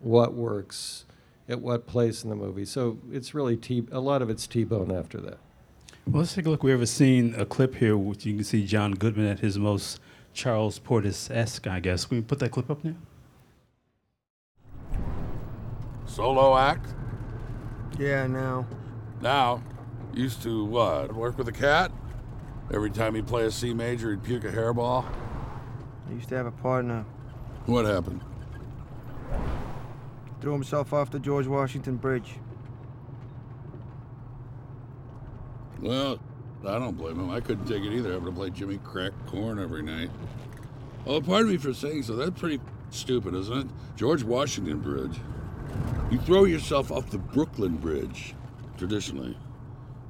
what 0.00 0.34
works 0.34 1.06
at 1.48 1.60
what 1.60 1.86
place 1.86 2.22
in 2.22 2.30
the 2.30 2.36
movie. 2.36 2.64
So 2.64 2.98
it's 3.10 3.34
really 3.34 3.56
T, 3.56 3.86
a 3.90 4.00
lot 4.00 4.22
of 4.22 4.28
it's 4.28 4.46
T 4.46 4.64
Bone 4.64 4.94
after 4.94 5.18
that. 5.20 5.38
Well, 6.06 6.20
let's 6.20 6.34
take 6.34 6.46
a 6.46 6.50
look. 6.50 6.62
We 6.62 6.72
ever 6.72 6.86
seen 6.86 7.34
a 7.36 7.46
clip 7.46 7.74
here, 7.74 7.96
which 7.96 8.26
you 8.26 8.34
can 8.34 8.44
see 8.44 8.66
John 8.66 8.92
Goodman 8.92 9.26
at 9.26 9.40
his 9.40 9.58
most 9.58 10.00
Charles 10.32 10.78
Portis 10.78 11.30
esque, 11.30 11.66
I 11.66 11.80
guess. 11.80 12.04
Can 12.04 12.18
we 12.18 12.22
put 12.22 12.38
that 12.40 12.50
clip 12.50 12.70
up 12.70 12.84
now? 12.84 12.94
Solo 16.06 16.56
act? 16.56 16.94
Yeah, 17.98 18.26
now. 18.26 18.66
Now, 19.20 19.62
used 20.14 20.42
to 20.42 20.64
what? 20.64 21.14
Work 21.14 21.38
with 21.38 21.48
a 21.48 21.52
cat? 21.52 21.90
Every 22.72 22.90
time 22.90 23.14
he'd 23.14 23.26
play 23.26 23.44
a 23.44 23.50
C 23.50 23.74
major, 23.74 24.10
he'd 24.10 24.22
puke 24.22 24.44
a 24.44 24.52
hairball? 24.52 25.04
I 26.08 26.12
used 26.12 26.28
to 26.28 26.36
have 26.36 26.46
a 26.46 26.52
partner. 26.52 27.04
What 27.66 27.84
happened? 27.84 28.20
Threw 30.40 30.52
himself 30.52 30.92
off 30.92 31.10
the 31.10 31.18
George 31.18 31.46
Washington 31.46 31.96
Bridge. 31.96 32.38
Well, 35.80 36.18
I 36.66 36.78
don't 36.78 36.96
blame 36.96 37.18
him. 37.18 37.30
I 37.30 37.40
couldn't 37.40 37.66
take 37.66 37.82
it 37.82 37.92
either, 37.92 38.12
having 38.12 38.26
to 38.26 38.32
play 38.32 38.50
Jimmy 38.50 38.78
Crack 38.78 39.12
Corn 39.26 39.58
every 39.58 39.82
night. 39.82 40.10
Oh, 41.06 41.20
pardon 41.20 41.50
me 41.50 41.56
for 41.56 41.72
saying 41.72 42.02
so. 42.02 42.16
That's 42.16 42.38
pretty 42.38 42.60
stupid, 42.90 43.34
isn't 43.34 43.58
it? 43.58 43.66
George 43.96 44.22
Washington 44.22 44.80
Bridge. 44.80 45.18
You 46.10 46.18
throw 46.18 46.44
yourself 46.44 46.90
off 46.90 47.10
the 47.10 47.18
Brooklyn 47.18 47.76
Bridge, 47.76 48.34
traditionally. 48.76 49.36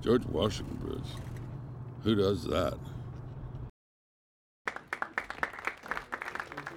George 0.02 0.25
Washington 0.26 0.76
Bridge. 0.76 1.11
Who 2.04 2.14
does 2.14 2.45
that? 2.45 2.78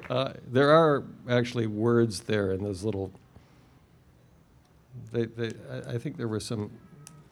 Uh, 0.09 0.33
there 0.45 0.69
are 0.69 1.03
actually 1.29 1.65
words 1.65 2.21
there 2.21 2.51
in 2.51 2.63
those 2.63 2.83
little. 2.83 3.11
They, 5.11 5.25
they, 5.25 5.51
I, 5.71 5.93
I 5.93 5.97
think 5.97 6.17
there 6.17 6.27
was 6.27 6.45
some 6.45 6.71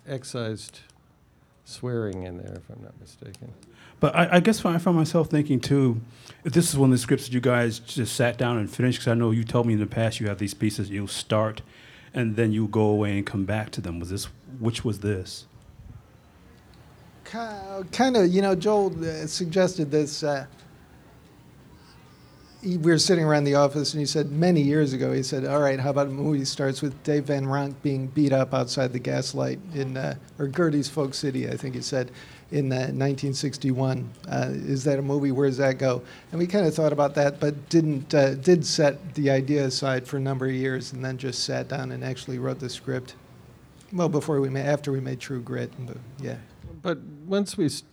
excised 0.07 0.79
swearing 1.65 2.23
in 2.23 2.37
there, 2.37 2.53
if 2.55 2.69
I'm 2.75 2.83
not 2.83 2.99
mistaken. 2.99 3.53
But 3.99 4.15
I, 4.15 4.37
I 4.37 4.39
guess 4.39 4.65
I 4.65 4.77
found 4.77 4.97
myself 4.97 5.29
thinking 5.29 5.59
too, 5.59 6.01
if 6.43 6.53
this 6.53 6.69
is 6.69 6.77
one 6.77 6.89
of 6.89 6.93
the 6.93 6.97
scripts 6.97 7.25
that 7.27 7.33
you 7.33 7.41
guys 7.41 7.79
just 7.79 8.15
sat 8.15 8.37
down 8.37 8.57
and 8.57 8.69
finished, 8.69 8.99
because 8.99 9.11
I 9.11 9.13
know 9.13 9.31
you 9.31 9.43
told 9.43 9.67
me 9.67 9.73
in 9.73 9.79
the 9.79 9.85
past 9.85 10.19
you 10.19 10.27
have 10.27 10.39
these 10.39 10.55
pieces 10.55 10.89
you'll 10.89 11.07
start, 11.07 11.61
and 12.13 12.35
then 12.35 12.51
you 12.51 12.67
go 12.67 12.83
away 12.83 13.17
and 13.17 13.25
come 13.27 13.45
back 13.45 13.69
to 13.71 13.81
them. 13.81 13.99
Was 13.99 14.09
this 14.09 14.25
which 14.59 14.83
was 14.83 14.99
this? 14.99 15.45
Kind 17.31 18.17
of, 18.17 18.27
you 18.27 18.41
know, 18.41 18.55
Joel 18.55 18.93
uh, 19.05 19.25
suggested 19.25 19.89
this. 19.89 20.21
Uh, 20.21 20.45
we 22.61 22.77
were 22.77 22.97
sitting 22.97 23.23
around 23.23 23.45
the 23.45 23.55
office, 23.55 23.93
and 23.93 24.01
he 24.01 24.05
said 24.05 24.31
many 24.31 24.61
years 24.61 24.91
ago, 24.91 25.13
he 25.13 25.23
said, 25.23 25.45
"All 25.45 25.61
right, 25.61 25.79
how 25.79 25.91
about 25.91 26.07
a 26.07 26.11
movie 26.11 26.43
starts 26.43 26.81
with 26.81 27.01
Dave 27.03 27.23
Van 27.25 27.45
Ronk 27.45 27.75
being 27.81 28.07
beat 28.07 28.33
up 28.33 28.53
outside 28.53 28.91
the 28.91 28.99
Gaslight 28.99 29.59
in 29.73 29.95
uh, 29.95 30.15
or 30.39 30.47
Gerde's 30.47 30.89
Folk 30.89 31.13
City?" 31.13 31.47
I 31.47 31.55
think 31.55 31.75
he 31.75 31.81
said 31.81 32.11
in 32.51 32.69
uh, 32.69 32.91
1961. 32.91 34.09
Uh, 34.27 34.47
is 34.49 34.83
that 34.83 34.99
a 34.99 35.01
movie? 35.01 35.31
Where 35.31 35.47
does 35.47 35.57
that 35.57 35.77
go? 35.77 36.01
And 36.33 36.39
we 36.39 36.47
kind 36.47 36.67
of 36.67 36.75
thought 36.75 36.91
about 36.91 37.15
that, 37.15 37.39
but 37.39 37.69
didn't 37.69 38.13
uh, 38.13 38.35
did 38.35 38.65
set 38.65 39.15
the 39.15 39.29
idea 39.29 39.63
aside 39.63 40.05
for 40.05 40.17
a 40.17 40.21
number 40.21 40.47
of 40.47 40.51
years, 40.51 40.91
and 40.91 41.03
then 41.03 41.17
just 41.17 41.45
sat 41.45 41.69
down 41.69 41.93
and 41.93 42.03
actually 42.03 42.39
wrote 42.39 42.59
the 42.59 42.69
script. 42.69 43.15
Well, 43.93 44.09
before 44.09 44.41
we 44.41 44.49
made, 44.49 44.65
after 44.65 44.91
we 44.91 44.99
made 44.99 45.21
True 45.21 45.39
Grit, 45.39 45.71
but 45.79 45.95
yeah. 46.19 46.35
But 46.81 46.99
once 46.99 47.57
we, 47.57 47.69
st- 47.69 47.89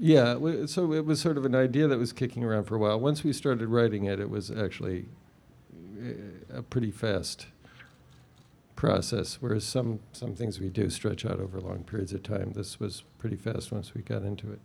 yeah, 0.00 0.36
we, 0.36 0.66
so 0.66 0.92
it 0.92 1.04
was 1.04 1.20
sort 1.20 1.38
of 1.38 1.44
an 1.44 1.54
idea 1.54 1.86
that 1.88 1.98
was 1.98 2.12
kicking 2.12 2.44
around 2.44 2.64
for 2.64 2.76
a 2.76 2.78
while. 2.78 2.98
Once 2.98 3.24
we 3.24 3.32
started 3.32 3.68
writing 3.68 4.04
it, 4.04 4.20
it 4.20 4.30
was 4.30 4.50
actually 4.50 5.06
uh, 6.00 6.58
a 6.58 6.62
pretty 6.62 6.90
fast 6.90 7.46
process. 8.76 9.38
Whereas 9.40 9.64
some 9.64 10.00
some 10.12 10.34
things 10.34 10.58
we 10.58 10.68
do 10.68 10.90
stretch 10.90 11.24
out 11.24 11.38
over 11.40 11.60
long 11.60 11.84
periods 11.84 12.12
of 12.12 12.22
time. 12.22 12.52
This 12.54 12.80
was 12.80 13.04
pretty 13.18 13.36
fast 13.36 13.70
once 13.70 13.94
we 13.94 14.02
got 14.02 14.22
into 14.22 14.50
it. 14.50 14.58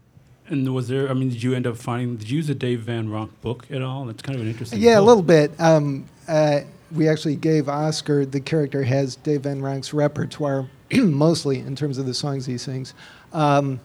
And 0.50 0.74
was 0.74 0.88
there? 0.88 1.10
I 1.10 1.14
mean, 1.14 1.30
did 1.30 1.44
you 1.44 1.54
end 1.54 1.68
up 1.68 1.78
finding? 1.78 2.18
Did 2.18 2.30
you 2.30 2.38
use 2.38 2.50
a 2.50 2.56
Dave 2.56 2.82
Van 2.82 3.10
Ronk 3.10 3.32
book 3.42 3.68
at 3.70 3.82
all? 3.82 4.06
That's 4.06 4.22
kind 4.22 4.36
of 4.36 4.42
an 4.42 4.48
interesting. 4.48 4.82
Yeah, 4.82 5.00
a 5.00 5.02
little 5.02 5.24
bit. 5.24 5.52
Um, 5.60 6.06
uh, 6.28 6.62
we 6.92 7.08
actually 7.10 7.36
gave 7.36 7.68
Oscar 7.68 8.26
the 8.26 8.40
character 8.40 8.84
has 8.84 9.18
Dave 9.18 9.42
Van 9.42 9.62
Ronk's 9.62 9.94
repertoire 9.94 10.70
mostly 10.94 11.60
in 11.60 11.76
terms 11.76 11.98
of 11.98 12.06
the 12.06 12.14
songs 12.14 12.46
he 12.46 12.58
sings. 12.58 12.94
Um, 13.34 13.80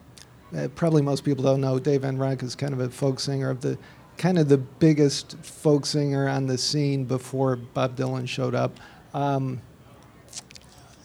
uh, 0.56 0.68
probably 0.74 1.02
most 1.02 1.24
people 1.24 1.44
don't 1.44 1.60
know 1.60 1.78
Dave 1.78 2.02
Van 2.02 2.18
Ronk 2.18 2.42
is 2.42 2.54
kind 2.54 2.72
of 2.72 2.80
a 2.80 2.90
folk 2.90 3.20
singer 3.20 3.48
of 3.48 3.60
the 3.60 3.78
kind 4.18 4.38
of 4.38 4.48
the 4.48 4.58
biggest 4.58 5.36
folk 5.38 5.86
singer 5.86 6.28
on 6.28 6.46
the 6.46 6.58
scene 6.58 7.04
before 7.04 7.56
Bob 7.56 7.96
Dylan 7.96 8.28
showed 8.28 8.54
up. 8.54 8.78
Um, 9.14 9.60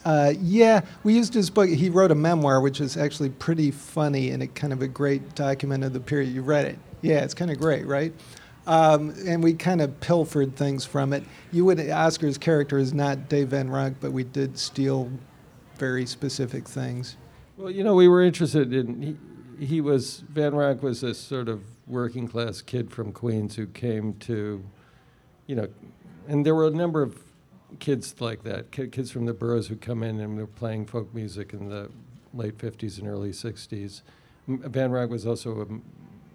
uh, 0.03 0.33
yeah, 0.39 0.81
we 1.03 1.13
used 1.13 1.33
his 1.33 1.49
book. 1.49 1.69
He 1.69 1.89
wrote 1.89 2.11
a 2.11 2.15
memoir, 2.15 2.61
which 2.61 2.79
is 2.79 2.95
actually 2.95 3.29
pretty 3.29 3.71
funny 3.71 4.31
and 4.31 4.41
it 4.43 4.55
kind 4.55 4.71
of 4.71 4.81
a 4.81 4.87
great 4.87 5.35
document 5.35 5.83
of 5.83 5.93
the 5.93 5.99
period. 5.99 6.33
You 6.33 6.41
read 6.41 6.65
it? 6.65 6.79
Yeah, 7.01 7.23
it's 7.23 7.33
kind 7.33 7.51
of 7.51 7.57
great, 7.57 7.85
right? 7.85 8.13
Um, 8.67 9.13
and 9.25 9.41
we 9.41 9.53
kind 9.53 9.81
of 9.81 9.99
pilfered 9.99 10.55
things 10.55 10.85
from 10.85 11.13
it. 11.13 11.23
You 11.51 11.65
would 11.65 11.79
Oscar's 11.89 12.37
character 12.37 12.77
is 12.77 12.93
not 12.93 13.29
Dave 13.29 13.49
Van 13.49 13.69
Ronk, 13.69 13.95
but 14.01 14.11
we 14.11 14.25
did 14.25 14.57
steal 14.57 15.09
very 15.77 16.05
specific 16.05 16.67
things. 16.67 17.17
Well, 17.57 17.71
you 17.71 17.83
know, 17.83 17.95
we 17.95 18.07
were 18.07 18.21
interested 18.21 18.73
in. 18.73 19.01
He, 19.01 19.65
he 19.65 19.81
was 19.81 20.23
Van 20.29 20.51
Ronk 20.51 20.81
was 20.81 21.03
a 21.03 21.13
sort 21.13 21.49
of 21.49 21.63
working 21.87 22.27
class 22.27 22.61
kid 22.61 22.91
from 22.91 23.11
Queens 23.11 23.55
who 23.55 23.65
came 23.65 24.13
to, 24.15 24.63
you 25.47 25.55
know, 25.55 25.67
and 26.27 26.45
there 26.45 26.53
were 26.53 26.67
a 26.67 26.71
number 26.71 27.01
of 27.01 27.17
kids 27.79 28.19
like 28.19 28.43
that, 28.43 28.71
kids 28.71 29.11
from 29.11 29.25
the 29.25 29.33
boroughs 29.33 29.67
who 29.67 29.75
come 29.75 30.03
in 30.03 30.19
and 30.19 30.37
were 30.37 30.47
playing 30.47 30.85
folk 30.85 31.13
music 31.13 31.53
in 31.53 31.69
the 31.69 31.89
late 32.33 32.57
50s 32.57 32.99
and 32.99 33.07
early 33.07 33.31
60s. 33.31 34.01
Van 34.47 34.91
Ronk 34.91 35.09
was 35.09 35.25
also 35.25 35.61
um, 35.61 35.83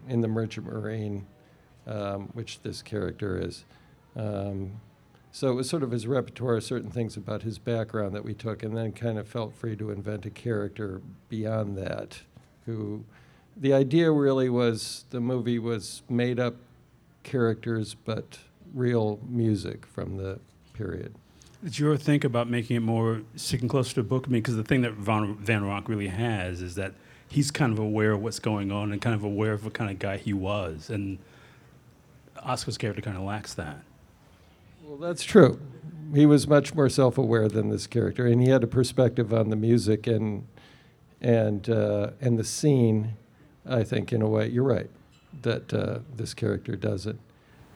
in 0.09 0.21
the 0.21 0.29
Merchant 0.29 0.67
Marine, 0.67 1.27
um, 1.87 2.29
which 2.35 2.61
this 2.63 2.83
character 2.83 3.41
is. 3.41 3.65
Um, 4.17 4.81
so 5.35 5.51
it 5.51 5.55
was 5.55 5.69
sort 5.69 5.83
of 5.83 5.91
his 5.91 6.07
repertoire, 6.07 6.61
certain 6.61 6.91
things 6.91 7.17
about 7.17 7.43
his 7.43 7.59
background 7.59 8.15
that 8.15 8.23
we 8.23 8.35
took, 8.35 8.63
and 8.63 8.77
then 8.77 8.93
kind 8.93 9.19
of 9.19 9.27
felt 9.27 9.55
free 9.55 9.75
to 9.77 9.91
invent 9.91 10.27
a 10.27 10.31
character 10.31 11.01
beyond 11.31 11.77
that. 11.79 12.21
Who, 12.67 13.05
the 13.57 13.73
idea 13.73 14.13
really 14.13 14.51
was 14.51 15.07
the 15.09 15.21
movie 15.21 15.59
was 15.59 16.03
made 16.09 16.39
up 16.39 16.57
characters, 17.23 17.95
but 17.95 18.41
real 18.75 19.21
music 19.27 19.87
from 19.87 20.19
the 20.19 20.39
period. 20.75 21.15
Did 21.65 21.79
you 21.79 21.87
ever 21.87 21.97
think 21.97 22.25
about 22.25 22.51
making 22.51 22.77
it 22.77 22.81
more 22.81 23.23
sticking 23.37 23.69
closer 23.69 23.95
to 23.95 24.03
the 24.03 24.09
book? 24.09 24.25
I 24.27 24.31
mean, 24.31 24.43
because 24.43 24.57
the 24.57 24.65
thing 24.65 24.83
that 24.83 24.93
Van, 24.95 25.37
Van 25.37 25.63
Ronk 25.63 25.89
really 25.89 26.09
has 26.09 26.61
is 26.61 26.75
that 26.75 26.93
he's 27.29 27.51
kind 27.51 27.73
of 27.73 27.79
aware 27.79 28.13
of 28.13 28.23
what's 28.23 28.39
going 28.39 28.71
on 28.71 28.93
and 28.93 29.01
kind 29.01 29.15
of 29.15 29.25
aware 29.25 29.53
of 29.53 29.65
what 29.65 29.73
kind 29.73 29.91
of 29.91 29.99
guy 29.99 30.19
he 30.19 30.35
was, 30.35 30.91
and 30.91 31.19
Oscar's 32.43 32.77
character 32.77 33.01
kind 33.01 33.17
of 33.17 33.23
lacks 33.23 33.55
that. 33.55 33.83
Well, 34.83 34.99
that's 34.99 35.23
true. 35.25 35.61
He 36.15 36.27
was 36.27 36.47
much 36.47 36.75
more 36.75 36.89
self-aware 36.89 37.49
than 37.49 37.71
this 37.71 37.87
character, 37.87 38.27
and 38.27 38.43
he 38.43 38.51
had 38.51 38.63
a 38.63 38.67
perspective 38.67 39.33
on 39.33 39.49
the 39.49 39.57
music 39.57 40.07
and 40.07 40.47
and 41.21 41.69
uh, 41.71 42.11
and 42.21 42.39
the 42.39 42.45
scene. 42.45 43.17
I 43.65 43.85
think, 43.85 44.13
in 44.13 44.23
a 44.23 44.29
way, 44.29 44.49
you're 44.49 44.65
right. 44.65 44.91
that 45.43 45.73
uh, 45.73 46.01
this 46.17 46.35
character 46.35 46.77
doesn't. 46.77 47.19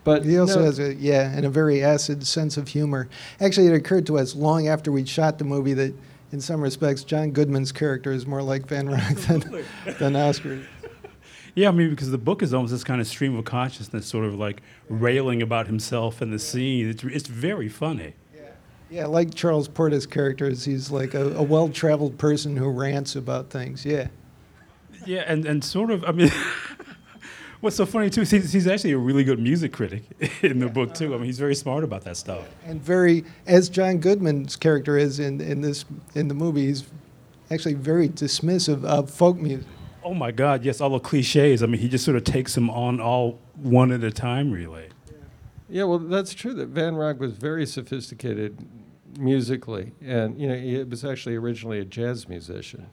But 0.05 0.25
He 0.25 0.39
also 0.39 0.61
no, 0.61 0.65
has 0.67 0.79
a 0.79 0.95
yeah, 0.95 1.31
and 1.35 1.47
a 1.47 1.51
very 1.51 1.83
acid 1.83 2.27
sense 2.27 2.57
of 2.57 2.69
humor. 2.69 3.09
Actually, 3.41 3.69
it 3.69 3.75
occurred 3.75 4.07
to 4.07 4.19
us 4.19 4.35
long 4.35 4.69
after 4.69 4.93
we'd 4.93 5.09
shot 5.09 5.39
the 5.39 5.45
movie 5.45 5.75
that, 5.75 5.95
in 6.33 6.41
some 6.41 6.61
respects, 6.61 7.05
John 7.05 7.31
Goodman's 7.31 7.73
character 7.73 8.13
is 8.13 8.27
more 8.27 8.43
like 8.43 8.67
Van 8.67 8.89
Ronk 8.89 9.27
than, 9.27 9.65
than 9.99 10.17
Oscar. 10.17 10.61
Yeah, 11.57 11.69
I 11.69 11.71
mean, 11.71 11.89
because 11.89 12.11
the 12.11 12.19
book 12.19 12.43
is 12.43 12.53
almost 12.53 12.71
this 12.71 12.85
kind 12.85 13.01
of 13.01 13.07
stream 13.07 13.35
of 13.35 13.47
consciousness, 13.47 14.07
sort 14.07 14.27
of 14.27 14.35
like 14.35 14.61
railing 14.91 15.41
about 15.41 15.67
himself 15.67 16.21
and 16.21 16.31
the 16.31 16.39
scene. 16.39 16.89
It's, 16.89 17.03
it's 17.03 17.29
very 17.29 17.71
funny. 17.71 18.13
Yeah, 18.91 19.07
like 19.07 19.35
Charles 19.35 19.67
Portis' 19.67 20.09
characters, 20.09 20.65
he's 20.65 20.91
like 20.91 21.15
a, 21.15 21.35
a 21.35 21.43
well-traveled 21.43 22.19
person 22.19 22.57
who 22.57 22.69
rants 22.69 23.17
about 23.17 23.51
things. 23.51 23.85
Yeah. 23.85 24.09
Yeah, 25.05 25.25
and, 25.27 25.45
and 25.45 25.65
sort 25.65 25.91
of, 25.91 26.05
I 26.05 26.13
mean, 26.13 26.31
what's 27.61 27.77
so 27.77 27.87
funny 27.87 28.11
too 28.11 28.21
is 28.21 28.31
he's, 28.31 28.53
he's 28.53 28.67
actually 28.67 28.93
a 28.93 28.99
really 28.99 29.25
good 29.25 29.41
music 29.41 29.73
critic 29.73 30.05
in 30.43 30.61
the 30.61 30.69
book 30.69 30.95
too. 30.95 31.15
I 31.15 31.17
mean, 31.17 31.27
he's 31.27 31.39
very 31.39 31.55
smart 31.55 31.85
about 31.85 32.03
that 32.03 32.17
stuff. 32.17 32.47
and 32.65 32.81
very 32.81 33.25
as 33.47 33.69
John 33.69 33.99
Goodman's 33.99 34.57
character 34.57 34.97
is 34.97 35.19
in, 35.19 35.41
in 35.41 35.63
this 35.63 35.85
in 36.15 36.29
the 36.29 36.35
movie, 36.35 36.67
he's 36.67 36.85
actually 37.51 37.75
very 37.75 38.09
dismissive 38.09 38.85
of 38.85 39.11
folk 39.11 39.37
music. 39.37 39.67
Oh 40.07 40.15
my 40.15 40.31
God, 40.31 40.65
yes, 40.65 40.81
all 40.81 40.91
the 40.91 41.01
cliches. 41.01 41.65
I 41.65 41.67
mean, 41.67 41.81
he 41.81 41.89
just 41.89 42.05
sort 42.05 42.17
of 42.17 42.23
takes 42.23 42.55
them 42.55 42.71
on 42.71 43.01
all 43.01 43.41
one 43.57 43.91
at 43.91 44.05
a 44.05 44.13
time, 44.13 44.53
really. 44.53 44.87
Yeah, 45.69 45.83
well, 45.83 45.99
that's 45.99 46.33
true. 46.33 46.55
That 46.55 46.69
Van 46.69 46.95
Ronk 46.95 47.19
was 47.19 47.33
very 47.33 47.67
sophisticated 47.67 48.69
musically, 49.19 49.95
and 50.01 50.41
you 50.41 50.47
know, 50.47 50.55
he 50.55 50.81
was 50.85 51.05
actually 51.05 51.35
originally 51.35 51.81
a 51.81 51.85
jazz 51.85 52.29
musician, 52.29 52.87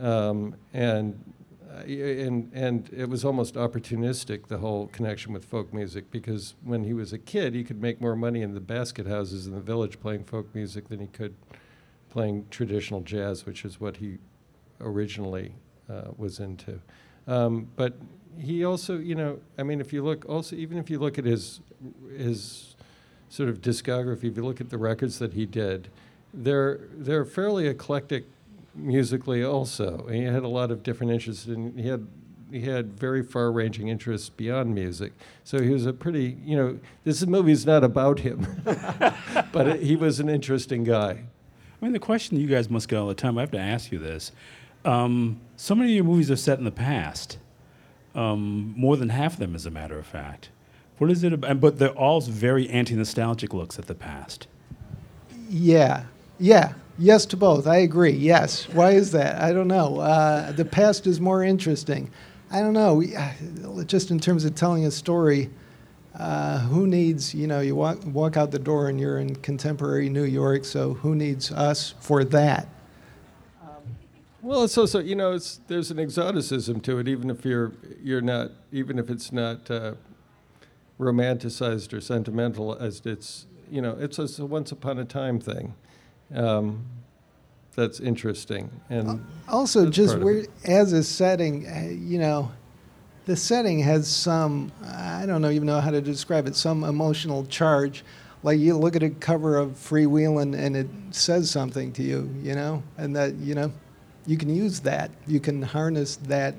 um, 0.00 0.56
and 0.74 1.24
uh, 1.72 1.82
and 1.82 2.50
and 2.52 2.90
it 2.92 3.08
was 3.08 3.24
almost 3.24 3.54
opportunistic 3.54 4.48
the 4.48 4.58
whole 4.58 4.88
connection 4.88 5.32
with 5.32 5.44
folk 5.44 5.72
music 5.72 6.10
because 6.10 6.56
when 6.64 6.82
he 6.82 6.92
was 6.92 7.12
a 7.12 7.18
kid, 7.18 7.54
he 7.54 7.62
could 7.62 7.80
make 7.80 8.00
more 8.00 8.16
money 8.16 8.42
in 8.42 8.54
the 8.54 8.60
basket 8.60 9.06
houses 9.06 9.46
in 9.46 9.54
the 9.54 9.60
village 9.60 10.00
playing 10.00 10.24
folk 10.24 10.52
music 10.52 10.88
than 10.88 10.98
he 10.98 11.06
could 11.06 11.36
playing 12.08 12.44
traditional 12.50 13.02
jazz, 13.02 13.46
which 13.46 13.64
is 13.64 13.80
what 13.80 13.98
he 13.98 14.18
originally 14.80 15.54
was 16.16 16.40
into. 16.40 16.80
Um, 17.26 17.68
but 17.76 17.94
he 18.38 18.64
also, 18.64 18.98
you 18.98 19.14
know, 19.14 19.38
I 19.58 19.62
mean, 19.62 19.80
if 19.80 19.92
you 19.92 20.02
look 20.02 20.28
also, 20.28 20.56
even 20.56 20.78
if 20.78 20.90
you 20.90 20.98
look 20.98 21.18
at 21.18 21.24
his 21.24 21.60
his 22.16 22.76
sort 23.28 23.48
of 23.48 23.60
discography, 23.60 24.24
if 24.24 24.36
you 24.36 24.44
look 24.44 24.60
at 24.60 24.70
the 24.70 24.78
records 24.78 25.18
that 25.18 25.34
he 25.34 25.46
did, 25.46 25.88
they're 26.32 26.80
they're 26.92 27.24
fairly 27.24 27.66
eclectic 27.66 28.26
musically. 28.74 29.44
Also, 29.44 30.06
he 30.10 30.22
had 30.22 30.42
a 30.42 30.48
lot 30.48 30.70
of 30.70 30.82
different 30.82 31.12
interests, 31.12 31.46
and 31.46 31.78
he 31.78 31.88
had 31.88 32.06
he 32.50 32.62
had 32.62 32.98
very 32.98 33.22
far-ranging 33.22 33.88
interests 33.88 34.28
beyond 34.28 34.74
music. 34.74 35.12
So 35.44 35.60
he 35.62 35.70
was 35.70 35.86
a 35.86 35.92
pretty, 35.92 36.36
you 36.44 36.56
know, 36.56 36.78
this 37.04 37.24
movie 37.24 37.52
is 37.52 37.64
not 37.64 37.84
about 37.84 38.20
him, 38.20 38.46
but 39.52 39.68
it, 39.68 39.82
he 39.82 39.94
was 39.94 40.18
an 40.18 40.28
interesting 40.28 40.84
guy. 40.84 41.10
I 41.80 41.84
mean, 41.84 41.92
the 41.92 42.00
question 42.00 42.38
you 42.38 42.46
guys 42.46 42.68
must 42.68 42.88
get 42.88 42.98
all 42.98 43.08
the 43.08 43.14
time, 43.14 43.38
I 43.38 43.42
have 43.42 43.50
to 43.52 43.58
ask 43.58 43.90
you 43.92 43.98
this. 43.98 44.32
Um, 44.84 45.40
so 45.56 45.74
many 45.74 45.90
of 45.90 45.96
your 45.96 46.04
movies 46.04 46.30
are 46.30 46.36
set 46.36 46.58
in 46.58 46.64
the 46.64 46.70
past, 46.70 47.38
um, 48.14 48.74
more 48.76 48.96
than 48.96 49.10
half 49.10 49.34
of 49.34 49.38
them, 49.38 49.54
as 49.54 49.66
a 49.66 49.70
matter 49.70 49.98
of 49.98 50.06
fact. 50.06 50.50
What 50.98 51.10
is 51.10 51.24
it 51.24 51.32
about? 51.32 51.60
But 51.60 51.78
they're 51.78 51.90
all 51.90 52.20
very 52.20 52.68
anti 52.68 52.94
nostalgic 52.94 53.54
looks 53.54 53.78
at 53.78 53.86
the 53.86 53.94
past. 53.94 54.46
Yeah, 55.48 56.04
yeah, 56.38 56.74
yes 56.98 57.24
to 57.26 57.36
both. 57.36 57.66
I 57.66 57.78
agree. 57.78 58.12
Yes. 58.12 58.68
Why 58.68 58.92
is 58.92 59.12
that? 59.12 59.42
I 59.42 59.52
don't 59.52 59.68
know. 59.68 59.98
Uh, 59.98 60.52
the 60.52 60.64
past 60.64 61.06
is 61.06 61.20
more 61.20 61.42
interesting. 61.42 62.10
I 62.50 62.60
don't 62.60 62.74
know. 62.74 62.96
We, 62.96 63.16
uh, 63.16 63.32
just 63.84 64.10
in 64.10 64.18
terms 64.20 64.44
of 64.44 64.54
telling 64.54 64.84
a 64.84 64.90
story, 64.90 65.50
uh, 66.18 66.58
who 66.58 66.86
needs? 66.86 67.34
You 67.34 67.46
know, 67.46 67.60
you 67.60 67.74
walk 67.74 68.04
walk 68.04 68.36
out 68.36 68.50
the 68.50 68.58
door 68.58 68.88
and 68.88 69.00
you're 69.00 69.18
in 69.18 69.36
contemporary 69.36 70.08
New 70.08 70.24
York. 70.24 70.64
So 70.64 70.94
who 70.94 71.14
needs 71.14 71.50
us 71.52 71.94
for 72.00 72.24
that? 72.24 72.68
Well, 74.42 74.64
it's 74.64 74.78
also 74.78 75.00
you 75.00 75.14
know 75.14 75.32
it's 75.32 75.60
there's 75.68 75.90
an 75.90 75.98
exoticism 75.98 76.80
to 76.82 76.98
it, 76.98 77.08
even 77.08 77.30
if 77.30 77.44
you're 77.44 77.72
you're 78.02 78.22
not 78.22 78.50
even 78.72 78.98
if 78.98 79.10
it's 79.10 79.32
not 79.32 79.70
uh, 79.70 79.94
romanticized 80.98 81.92
or 81.92 82.00
sentimental 82.00 82.74
as 82.74 83.02
it's 83.04 83.46
you 83.70 83.82
know 83.82 83.96
it's 83.98 84.18
a, 84.18 84.46
once 84.46 84.72
upon 84.72 84.98
a 84.98 85.04
time 85.04 85.40
thing. 85.40 85.74
Um, 86.34 86.86
that's 87.76 88.00
interesting 88.00 88.68
and 88.90 89.24
Also, 89.48 89.88
just 89.88 90.18
where, 90.18 90.44
as 90.64 90.92
a 90.92 91.02
setting, 91.04 91.66
uh, 91.68 91.88
you 91.88 92.18
know, 92.18 92.50
the 93.26 93.36
setting 93.36 93.78
has 93.78 94.08
some, 94.08 94.72
I 94.84 95.24
don't 95.24 95.40
know, 95.40 95.50
even 95.50 95.66
know 95.66 95.80
how 95.80 95.90
to 95.92 96.00
describe 96.00 96.46
it, 96.46 96.56
some 96.56 96.82
emotional 96.82 97.46
charge. 97.46 98.04
Like 98.42 98.58
you 98.58 98.76
look 98.76 98.96
at 98.96 99.02
a 99.02 99.10
cover 99.10 99.56
of 99.56 99.70
Freewheelin' 99.72 100.58
and 100.58 100.76
it 100.76 100.88
says 101.10 101.50
something 101.50 101.92
to 101.92 102.02
you, 102.02 102.28
you 102.42 102.54
know, 102.54 102.82
and 102.98 103.14
that, 103.14 103.34
you 103.36 103.54
know, 103.54 103.72
you 104.30 104.36
can 104.36 104.54
use 104.54 104.78
that. 104.80 105.10
You 105.26 105.40
can 105.40 105.60
harness 105.60 106.14
that, 106.28 106.54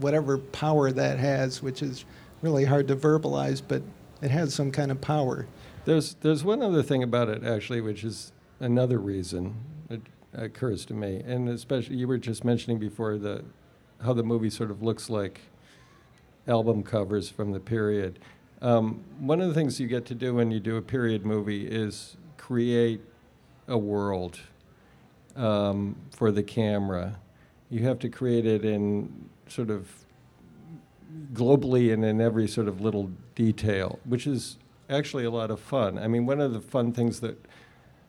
whatever 0.00 0.38
power 0.38 0.90
that 0.90 1.20
has, 1.20 1.62
which 1.62 1.80
is 1.80 2.04
really 2.42 2.64
hard 2.64 2.88
to 2.88 2.96
verbalize, 2.96 3.62
but 3.66 3.80
it 4.22 4.32
has 4.32 4.52
some 4.52 4.72
kind 4.72 4.90
of 4.90 5.00
power. 5.00 5.46
There's 5.84 6.14
there's 6.14 6.42
one 6.42 6.62
other 6.62 6.82
thing 6.82 7.04
about 7.04 7.28
it 7.28 7.44
actually, 7.44 7.80
which 7.80 8.02
is 8.02 8.32
another 8.58 8.98
reason 8.98 9.54
it 9.88 10.00
occurs 10.34 10.84
to 10.86 10.94
me, 10.94 11.22
and 11.24 11.48
especially 11.48 11.94
you 11.94 12.08
were 12.08 12.18
just 12.18 12.44
mentioning 12.44 12.80
before 12.80 13.18
the 13.18 13.44
how 14.02 14.12
the 14.12 14.24
movie 14.24 14.50
sort 14.50 14.72
of 14.72 14.82
looks 14.82 15.08
like 15.08 15.42
album 16.48 16.82
covers 16.82 17.30
from 17.30 17.52
the 17.52 17.60
period. 17.60 18.18
Um, 18.60 19.04
one 19.20 19.40
of 19.40 19.46
the 19.46 19.54
things 19.54 19.78
you 19.78 19.86
get 19.86 20.06
to 20.06 20.14
do 20.16 20.34
when 20.34 20.50
you 20.50 20.58
do 20.58 20.76
a 20.76 20.82
period 20.82 21.24
movie 21.24 21.68
is 21.68 22.16
create 22.36 23.00
a 23.68 23.78
world 23.78 24.40
um, 25.36 25.96
for 26.10 26.30
the 26.30 26.42
camera. 26.42 27.18
You 27.70 27.84
have 27.84 27.98
to 28.00 28.08
create 28.08 28.46
it 28.46 28.64
in 28.64 29.28
sort 29.48 29.70
of 29.70 29.88
globally 31.32 31.92
and 31.92 32.04
in 32.04 32.20
every 32.20 32.48
sort 32.48 32.68
of 32.68 32.80
little 32.80 33.10
detail, 33.34 33.98
which 34.04 34.26
is 34.26 34.56
actually 34.88 35.24
a 35.24 35.30
lot 35.30 35.50
of 35.50 35.60
fun. 35.60 35.98
I 35.98 36.08
mean, 36.08 36.26
one 36.26 36.40
of 36.40 36.52
the 36.52 36.60
fun 36.60 36.92
things 36.92 37.20
that 37.20 37.38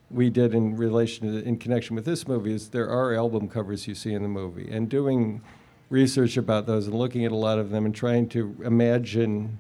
we 0.10 0.30
did 0.30 0.54
in 0.54 0.78
relation 0.78 1.32
to, 1.32 1.44
in 1.44 1.58
connection 1.58 1.96
with 1.96 2.06
this 2.06 2.28
movie 2.28 2.54
is 2.54 2.70
there 2.70 2.90
are 2.90 3.14
album 3.14 3.50
covers 3.50 3.88
you 3.88 3.96
see 3.96 4.14
in 4.14 4.22
the 4.22 4.30
movie, 4.30 4.70
and 4.72 4.90
doing 4.90 5.42
research 5.90 6.38
about 6.38 6.66
those 6.66 6.88
and 6.88 6.98
looking 6.98 7.26
at 7.26 7.32
a 7.32 7.36
lot 7.36 7.60
of 7.60 7.70
them 7.70 7.86
and 7.86 7.96
trying 7.96 8.28
to 8.28 8.56
imagine 8.64 9.58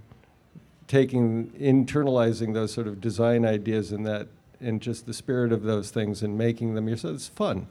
taking 0.87 1.47
internalizing 1.51 2.53
those 2.53 2.73
sort 2.73 2.87
of 2.87 3.01
design 3.01 3.45
ideas 3.45 3.91
and 3.91 4.05
that 4.05 4.27
and 4.59 4.81
just 4.81 5.05
the 5.05 5.13
spirit 5.13 5.51
of 5.51 5.63
those 5.63 5.91
things 5.91 6.21
and 6.23 6.37
making 6.37 6.75
them 6.75 6.87
yourself 6.87 7.15
it's 7.15 7.27
fun 7.27 7.67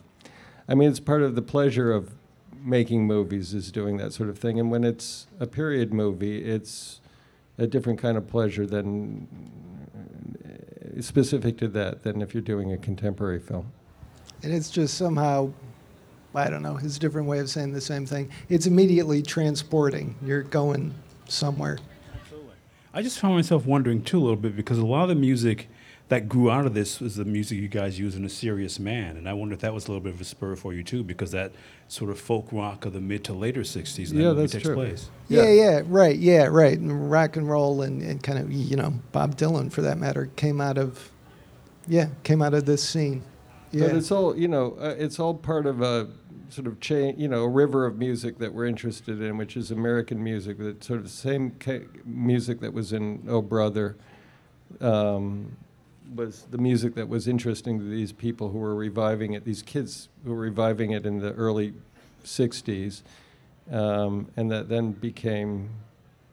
i 0.69 0.75
mean 0.75 0.89
it's 0.89 1.01
part 1.01 1.23
of 1.23 1.35
the 1.35 1.43
pleasure 1.43 1.93
of 1.93 2.15
making 2.63 3.07
movies 3.07 3.55
is 3.55 3.71
doing 3.71 3.97
that 3.97 4.13
sort 4.13 4.29
of 4.29 4.39
thing 4.39 4.59
and 4.59 4.71
when 4.71 4.85
it's 4.85 5.27
a 5.39 5.47
period 5.47 5.93
movie 5.93 6.39
it's 6.45 7.01
a 7.59 7.67
different 7.67 7.99
kind 7.99 8.17
of 8.17 8.27
pleasure 8.27 8.67
than 8.67 9.27
uh, 10.45 11.01
specific 11.01 11.57
to 11.59 11.69
that 11.69 12.03
than 12.03 12.21
if 12.23 12.35
you're 12.35 12.43
doing 12.43 12.73
a 12.73 12.77
contemporary 12.77 13.39
film 13.39 13.71
And 14.43 14.53
it's 14.53 14.71
just 14.71 14.97
somehow, 14.99 15.51
I 16.35 16.51
don't 16.51 16.63
know, 16.63 16.79
it's 16.83 16.97
a 16.97 17.01
different 17.01 17.27
way 17.27 17.39
of 17.39 17.49
saying 17.49 17.73
the 17.73 17.81
same 17.81 18.05
thing. 18.05 18.31
It's 18.49 18.67
immediately 18.67 19.23
transporting. 19.23 20.15
You're 20.23 20.43
going 20.43 20.93
somewhere. 21.29 21.79
I 22.93 23.03
just 23.03 23.19
found 23.19 23.35
myself 23.35 23.67
wondering 23.67 24.03
too 24.03 24.19
a 24.19 24.21
little 24.21 24.37
bit 24.37 24.55
because 24.57 24.79
a 24.79 24.87
lot 24.87 25.03
of 25.03 25.09
the 25.09 25.15
music 25.15 25.69
that 26.09 26.29
grew 26.29 26.51
out 26.51 26.67
of 26.67 26.75
this 26.75 27.01
was 27.01 27.17
the 27.17 27.25
music 27.25 27.59
you 27.59 27.67
guys 27.69 27.99
use 27.99 28.15
in 28.15 28.25
A 28.25 28.29
Serious 28.29 28.79
Man. 28.79 29.17
And 29.17 29.29
I 29.29 29.33
wonder 29.33 29.55
if 29.55 29.61
that 29.61 29.75
was 29.75 29.87
a 29.87 29.89
little 29.89 30.03
bit 30.03 30.15
of 30.15 30.21
a 30.21 30.25
spur 30.25 30.55
for 30.55 30.73
you 30.73 30.85
too, 30.85 31.03
because 31.03 31.33
that 31.33 31.51
sort 31.89 32.11
of 32.11 32.21
folk 32.21 32.47
rock 32.53 32.85
of 32.85 32.93
the 32.93 33.01
mid 33.01 33.25
to 33.25 33.33
later 33.33 33.63
60s 33.63 34.11
and 34.11 34.19
that 34.19 34.23
Yeah, 34.23 34.29
movie 34.29 34.41
that's 34.43 34.53
takes 34.53 34.65
true. 34.65 34.75
place. 34.77 35.11
Yeah, 35.29 35.43
Yeah. 35.45 35.53
yeah, 35.53 35.83
right, 35.87 36.17
yeah, 36.17 36.45
right. 36.47 36.79
And 36.79 37.11
rock 37.11 37.37
and 37.37 37.49
roll 37.51 37.83
and, 37.83 38.03
and 38.03 38.23
kind 38.23 38.39
of, 38.39 38.53
you 38.53 38.77
know, 38.77 38.95
Bob 39.11 39.37
Dylan 39.37 39.73
for 39.73 39.83
that 39.83 39.99
matter 39.99 40.31
came 40.37 40.61
out 40.61 40.79
of, 40.79 41.11
yeah, 41.89 42.09
came 42.23 42.41
out 42.41 42.55
of 42.55 42.67
this 42.67 42.85
scene. 42.89 43.23
Yeah. 43.73 43.89
But 43.89 43.97
it's 43.97 44.13
all 44.13 44.37
you 44.39 44.47
know. 44.47 44.77
Uh, 44.81 44.95
it's 44.97 45.19
all 45.19 45.35
part 45.35 45.67
of 45.67 45.83
a 45.83 46.07
sort 46.51 46.69
of 46.69 46.79
chain, 46.79 47.17
you 47.19 47.27
know, 47.27 47.43
a 47.43 47.49
river 47.49 47.85
of 47.85 47.99
music 47.99 48.39
that 48.39 48.55
we're 48.55 48.65
interested 48.67 49.21
in, 49.21 49.37
which 49.37 49.57
is 49.57 49.73
American 49.73 50.23
music. 50.23 50.57
That 50.59 50.85
sort 50.85 50.99
of 50.99 51.05
the 51.05 51.11
same 51.11 51.51
ca- 51.59 51.85
music 52.05 52.61
that 52.61 52.73
was 52.73 52.93
in 52.93 53.25
Oh 53.29 53.43
Brother 53.43 53.97
um, 54.81 55.57
was 56.15 56.47
the 56.51 56.59
music 56.59 56.95
that 56.95 57.09
was 57.09 57.29
interesting 57.29 57.79
to 57.79 57.85
these 57.85 58.13
people 58.13 58.51
who 58.51 58.59
were 58.59 58.75
reviving 58.75 59.33
it. 59.33 59.45
These 59.45 59.63
kids 59.63 60.09
who 60.25 60.31
were 60.31 60.41
reviving 60.41 60.93
it 60.93 61.07
in 61.07 61.21
the 61.21 61.33
early 61.33 61.75
'60s, 62.25 63.03
um, 63.71 64.29
and 64.37 64.51
that 64.51 64.69
then 64.69 64.93
became, 64.93 65.71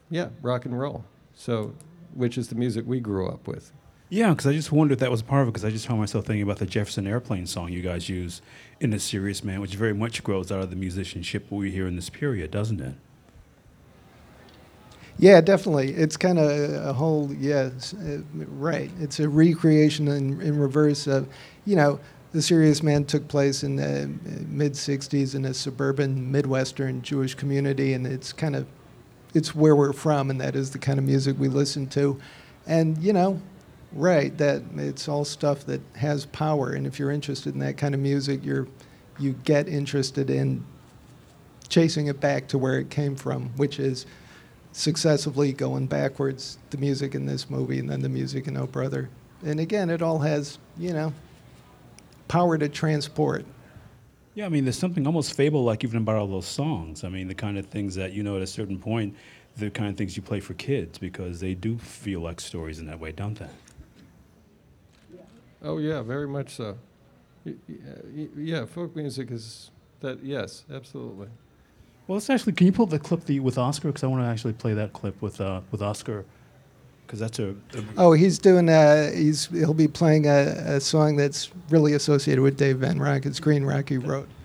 yeah, 0.10 0.30
rock 0.42 0.66
and 0.66 0.78
roll. 0.78 1.06
So, 1.36 1.74
which 2.14 2.38
is 2.38 2.50
the 2.50 2.56
music 2.56 2.86
we 2.88 3.00
grew 3.00 3.28
up 3.28 3.48
with. 3.48 3.72
Yeah, 4.10 4.30
because 4.30 4.46
I 4.46 4.54
just 4.54 4.72
wondered 4.72 4.94
if 4.94 5.00
that 5.00 5.10
was 5.10 5.24
part 5.24 5.42
of 5.42 5.48
it. 5.48 5.52
Because 5.54 5.66
I 5.66 5.72
just 5.72 5.88
found 5.88 6.00
myself 6.00 6.26
thinking 6.26 6.44
about 6.44 6.60
the 6.60 6.68
Jefferson 6.68 7.08
Airplane 7.08 7.48
song 7.48 7.72
you 7.72 7.82
guys 7.82 8.10
use 8.10 8.42
in 8.80 8.94
A 8.94 9.00
Serious 9.00 9.44
Man, 9.44 9.60
which 9.60 9.76
very 9.76 9.94
much 9.94 10.24
grows 10.24 10.52
out 10.52 10.62
of 10.62 10.70
the 10.70 10.76
musicianship 10.76 11.50
we 11.50 11.72
hear 11.72 11.88
in 11.88 11.96
this 11.96 12.12
period, 12.12 12.52
doesn't 12.52 12.80
it? 12.80 12.94
Yeah, 15.18 15.42
definitely. 15.42 15.92
It's 15.94 16.18
kind 16.18 16.40
of 16.40 16.50
a 16.88 16.94
whole, 16.94 17.32
yes, 17.34 17.94
uh, 17.94 18.22
right. 18.50 18.92
It's 19.00 19.20
a 19.20 19.30
recreation 19.30 20.08
in, 20.10 20.42
in 20.42 20.60
reverse 20.60 21.08
of, 21.08 21.28
you 21.66 21.76
know, 21.76 22.00
The 22.34 22.42
Serious 22.42 22.84
Man 22.84 23.06
took 23.06 23.28
place 23.30 23.64
in 23.64 23.78
the 23.78 24.12
mid 24.48 24.74
60s 24.74 25.36
in 25.36 25.46
a 25.46 25.54
suburban 25.54 26.32
Midwestern 26.32 27.02
Jewish 27.02 27.36
community, 27.36 27.94
and 27.94 28.06
it's 28.06 28.34
kind 28.34 28.56
of, 28.56 28.68
it's 29.34 29.56
where 29.56 29.76
we're 29.76 29.94
from, 29.94 30.30
and 30.30 30.42
that 30.42 30.56
is 30.56 30.72
the 30.72 30.80
kind 30.80 31.00
of 31.00 31.06
music 31.06 31.38
we 31.40 31.48
listen 31.48 31.88
to. 31.90 32.20
And, 32.68 32.98
you 33.00 33.14
know, 33.14 33.42
right, 33.94 34.38
that 34.38 34.64
it's 34.78 35.08
all 35.08 35.26
stuff 35.26 35.66
that 35.68 35.82
has 35.96 36.26
power, 36.28 36.72
and 36.72 36.88
if 36.88 37.00
you're 37.00 37.12
interested 37.12 37.54
in 37.54 37.60
that 37.62 37.78
kind 37.78 37.96
of 37.96 38.02
music, 38.02 38.44
you're, 38.44 38.68
you 39.20 39.34
get 39.46 39.70
interested 39.70 40.30
in 40.30 40.66
chasing 41.70 42.08
it 42.08 42.20
back 42.20 42.48
to 42.50 42.58
where 42.58 42.80
it 42.80 42.90
came 42.90 43.16
from, 43.16 43.50
which 43.58 43.80
is 43.80 44.06
successively 44.74 45.54
going 45.54 45.86
backwards, 45.88 46.58
the 46.72 46.78
music 46.78 47.16
in 47.16 47.26
this 47.26 47.50
movie 47.50 47.80
and 47.80 47.90
then 47.90 48.02
the 48.02 48.10
music 48.10 48.48
in 48.48 48.58
Oh 48.58 48.66
Brother. 48.68 49.10
And 49.46 49.60
again, 49.60 49.90
it 49.90 50.02
all 50.02 50.20
has, 50.20 50.58
you 50.78 50.94
know, 50.94 51.14
power 52.28 52.58
to 52.58 52.68
transport. 52.68 53.46
Yeah, 54.36 54.48
I 54.48 54.50
mean, 54.50 54.66
there's 54.66 54.78
something 54.80 55.06
almost 55.06 55.36
fable-like 55.36 55.84
even 55.84 56.00
about 56.00 56.16
all 56.16 56.28
those 56.28 56.48
songs. 56.48 57.04
I 57.04 57.10
mean, 57.10 57.28
the 57.28 57.36
kind 57.36 57.58
of 57.58 57.68
things 57.68 57.94
that 57.96 58.14
you 58.14 58.24
know 58.24 58.36
at 58.36 58.42
a 58.42 58.48
certain 58.48 58.80
point, 58.80 59.16
the 59.58 59.70
kind 59.70 59.90
of 59.90 59.96
things 59.96 60.18
you 60.18 60.24
play 60.24 60.40
for 60.40 60.56
kids 60.56 60.98
because 60.98 61.40
they 61.40 61.54
do 61.54 61.78
feel 61.78 62.22
like 62.22 62.42
stories 62.42 62.80
in 62.80 62.88
that 62.88 63.00
way, 63.00 63.12
don't 63.12 63.38
they? 63.38 63.50
Oh 65.62 65.78
yeah, 65.78 66.02
very 66.02 66.28
much 66.28 66.56
so. 66.56 66.78
Y- 67.46 67.54
y- 67.70 67.76
uh, 67.88 68.00
y- 68.12 68.30
Yeah, 68.36 68.66
folk 68.66 68.96
music 68.96 69.30
is 69.30 69.70
that. 70.00 70.24
Yes, 70.24 70.64
absolutely. 70.74 71.28
Well, 72.08 72.18
let's 72.18 72.30
actually. 72.30 72.54
Can 72.54 72.68
you 72.68 72.74
pull 72.74 72.86
the 72.86 73.00
clip 73.00 73.26
the, 73.26 73.40
with 73.40 73.58
Oscar? 73.58 73.88
Because 73.88 74.04
I 74.04 74.08
want 74.08 74.24
to 74.24 74.28
actually 74.28 74.54
play 74.54 74.74
that 74.74 74.94
clip 74.94 75.22
with 75.22 75.40
uh, 75.40 75.62
with 75.72 75.82
Oscar, 75.82 76.26
because 77.06 77.20
that's 77.20 77.40
a, 77.40 77.50
a 77.50 77.84
Oh, 77.98 78.14
he's 78.14 78.40
doing, 78.40 78.68
uh, 78.70 79.12
he's, 79.12 79.46
he'll 79.48 79.74
be 79.74 79.88
playing 79.88 80.26
a, 80.26 80.54
a 80.66 80.80
song 80.82 81.16
that's 81.16 81.52
really 81.70 81.94
associated 81.94 82.42
with 82.42 82.58
Dave 82.58 82.80
Van 82.80 82.98
Ronk. 82.98 83.26
It's 83.26 83.40
Green 83.40 83.64
Rocky 83.64 83.98
Road. 83.98 84.28
When 84.42 84.43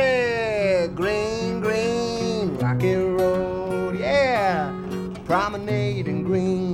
Everybody, 0.00 0.94
green, 0.94 1.60
green, 1.60 2.56
rocky 2.58 2.94
road, 2.94 3.98
yeah. 3.98 4.72
Promenade 5.24 6.06
and 6.06 6.24
green. 6.24 6.67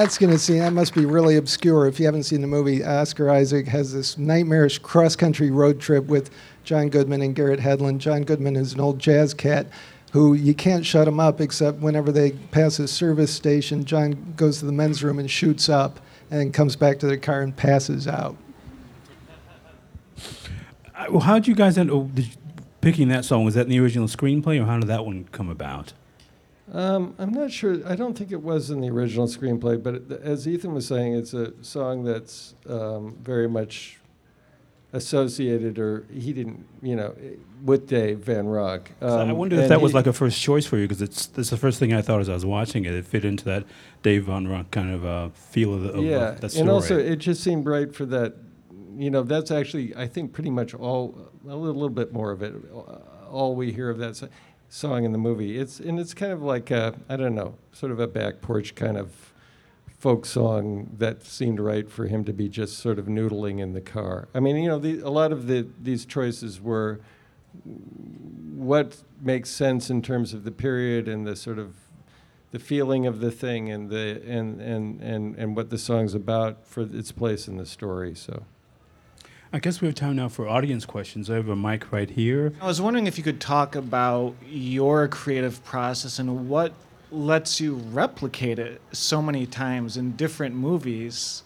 That's 0.00 0.16
going 0.16 0.32
to 0.32 0.38
seem, 0.38 0.60
that 0.60 0.72
must 0.72 0.94
be 0.94 1.04
really 1.04 1.36
obscure. 1.36 1.86
If 1.86 2.00
you 2.00 2.06
haven't 2.06 2.22
seen 2.22 2.40
the 2.40 2.46
movie, 2.46 2.82
Oscar 2.82 3.28
Isaac 3.28 3.68
has 3.68 3.92
this 3.92 4.16
nightmarish 4.16 4.78
cross 4.78 5.14
country 5.14 5.50
road 5.50 5.78
trip 5.78 6.06
with 6.06 6.30
John 6.64 6.88
Goodman 6.88 7.20
and 7.20 7.34
Garrett 7.34 7.60
Hedlund. 7.60 7.98
John 7.98 8.22
Goodman 8.22 8.56
is 8.56 8.72
an 8.72 8.80
old 8.80 8.98
jazz 8.98 9.34
cat 9.34 9.66
who 10.12 10.32
you 10.32 10.54
can't 10.54 10.86
shut 10.86 11.06
him 11.06 11.20
up 11.20 11.38
except 11.38 11.80
whenever 11.80 12.10
they 12.10 12.30
pass 12.30 12.78
a 12.78 12.88
service 12.88 13.30
station, 13.30 13.84
John 13.84 14.32
goes 14.38 14.60
to 14.60 14.64
the 14.64 14.72
men's 14.72 15.02
room 15.02 15.18
and 15.18 15.30
shoots 15.30 15.68
up 15.68 16.00
and 16.30 16.54
comes 16.54 16.76
back 16.76 16.98
to 17.00 17.06
the 17.06 17.18
car 17.18 17.42
and 17.42 17.54
passes 17.54 18.08
out. 18.08 18.38
Uh, 20.96 21.06
well, 21.10 21.20
how 21.20 21.34
did 21.34 21.46
you 21.46 21.54
guys 21.54 21.76
end 21.76 21.90
you, 21.90 22.24
picking 22.80 23.08
that 23.08 23.26
song? 23.26 23.44
Was 23.44 23.52
that 23.52 23.66
in 23.66 23.68
the 23.68 23.80
original 23.80 24.08
screenplay, 24.08 24.58
or 24.62 24.64
how 24.64 24.78
did 24.78 24.88
that 24.88 25.04
one 25.04 25.24
come 25.24 25.50
about? 25.50 25.92
Um, 26.72 27.14
I'm 27.18 27.32
not 27.32 27.50
sure. 27.50 27.78
I 27.86 27.96
don't 27.96 28.16
think 28.16 28.30
it 28.32 28.42
was 28.42 28.70
in 28.70 28.80
the 28.80 28.90
original 28.90 29.26
screenplay, 29.26 29.82
but 29.82 29.94
it, 29.96 30.12
as 30.22 30.46
Ethan 30.46 30.72
was 30.72 30.86
saying, 30.86 31.14
it's 31.14 31.34
a 31.34 31.52
song 31.64 32.04
that's 32.04 32.54
um, 32.68 33.16
very 33.22 33.48
much 33.48 33.98
associated, 34.92 35.78
or 35.78 36.04
he 36.12 36.32
didn't, 36.32 36.64
you 36.82 36.96
know, 36.96 37.14
with 37.64 37.86
Dave 37.88 38.18
Van 38.20 38.46
Ronk. 38.46 38.88
So 39.00 39.06
I 39.06 39.22
Um, 39.30 39.36
wonder 39.36 39.56
if 39.60 39.68
that 39.68 39.80
was 39.80 39.94
like 39.94 40.06
a 40.06 40.12
first 40.12 40.40
choice 40.40 40.66
for 40.66 40.76
you, 40.78 40.84
because 40.88 41.00
it's 41.02 41.26
that's 41.26 41.50
the 41.50 41.56
first 41.56 41.78
thing 41.78 41.92
I 41.92 42.02
thought 42.02 42.20
as 42.20 42.28
I 42.28 42.34
was 42.34 42.44
watching 42.46 42.84
it. 42.84 42.94
It 42.94 43.04
fit 43.06 43.24
into 43.24 43.44
that 43.44 43.64
Dave 44.02 44.24
Van 44.24 44.46
Ronk 44.46 44.70
kind 44.70 44.92
of 44.92 45.04
uh, 45.04 45.28
feel 45.30 45.74
of, 45.74 45.82
the, 45.82 45.92
of 45.92 46.04
yeah, 46.04 46.32
that 46.40 46.50
story. 46.50 46.60
and 46.62 46.70
also 46.70 46.98
it 46.98 47.16
just 47.16 47.42
seemed 47.42 47.66
right 47.66 47.94
for 47.94 48.04
that. 48.06 48.34
You 48.96 49.10
know, 49.10 49.22
that's 49.22 49.50
actually 49.50 49.94
I 49.96 50.06
think 50.08 50.32
pretty 50.32 50.50
much 50.50 50.74
all 50.74 51.14
a 51.44 51.48
little, 51.54 51.74
little 51.74 51.88
bit 51.88 52.12
more 52.12 52.32
of 52.32 52.42
it. 52.42 52.54
All 53.30 53.54
we 53.54 53.70
hear 53.72 53.90
of 53.90 53.98
that 53.98 54.16
so- 54.16 54.28
song 54.70 55.04
in 55.04 55.12
the 55.12 55.18
movie. 55.18 55.58
It's 55.58 55.78
and 55.80 56.00
it's 56.00 56.14
kind 56.14 56.32
of 56.32 56.42
like 56.42 56.72
I 56.72 56.94
I 57.08 57.16
don't 57.16 57.34
know, 57.34 57.56
sort 57.72 57.92
of 57.92 58.00
a 58.00 58.06
back 58.06 58.40
porch 58.40 58.74
kind 58.74 58.96
of 58.96 59.34
folk 59.98 60.24
song 60.24 60.88
that 60.96 61.22
seemed 61.22 61.60
right 61.60 61.90
for 61.90 62.06
him 62.06 62.24
to 62.24 62.32
be 62.32 62.48
just 62.48 62.78
sort 62.78 62.98
of 62.98 63.04
noodling 63.04 63.60
in 63.60 63.74
the 63.74 63.82
car. 63.82 64.28
I 64.34 64.40
mean, 64.40 64.56
you 64.56 64.68
know, 64.68 64.78
the, 64.78 65.00
a 65.00 65.10
lot 65.10 65.32
of 65.32 65.46
the 65.46 65.68
these 65.78 66.06
choices 66.06 66.60
were 66.60 67.00
what 68.54 69.02
makes 69.20 69.50
sense 69.50 69.90
in 69.90 70.00
terms 70.00 70.32
of 70.32 70.44
the 70.44 70.52
period 70.52 71.08
and 71.08 71.26
the 71.26 71.34
sort 71.34 71.58
of 71.58 71.74
the 72.52 72.60
feeling 72.60 73.06
of 73.06 73.20
the 73.20 73.30
thing 73.30 73.70
and 73.70 73.90
the 73.90 74.22
and 74.24 74.60
and 74.60 75.00
and, 75.02 75.36
and 75.36 75.56
what 75.56 75.70
the 75.70 75.78
song's 75.78 76.14
about 76.14 76.64
for 76.64 76.82
its 76.82 77.12
place 77.12 77.48
in 77.48 77.56
the 77.56 77.66
story. 77.66 78.14
So 78.14 78.44
I 79.52 79.58
guess 79.58 79.80
we 79.80 79.88
have 79.88 79.96
time 79.96 80.14
now 80.14 80.28
for 80.28 80.48
audience 80.48 80.86
questions. 80.86 81.28
I 81.28 81.34
have 81.34 81.48
a 81.48 81.56
mic 81.56 81.90
right 81.90 82.08
here. 82.08 82.52
I 82.60 82.66
was 82.66 82.80
wondering 82.80 83.08
if 83.08 83.18
you 83.18 83.24
could 83.24 83.40
talk 83.40 83.74
about 83.74 84.36
your 84.48 85.08
creative 85.08 85.64
process 85.64 86.20
and 86.20 86.48
what 86.48 86.72
lets 87.10 87.60
you 87.60 87.74
replicate 87.74 88.60
it 88.60 88.80
so 88.92 89.20
many 89.20 89.46
times 89.46 89.96
in 89.96 90.12
different 90.12 90.54
movies. 90.54 91.42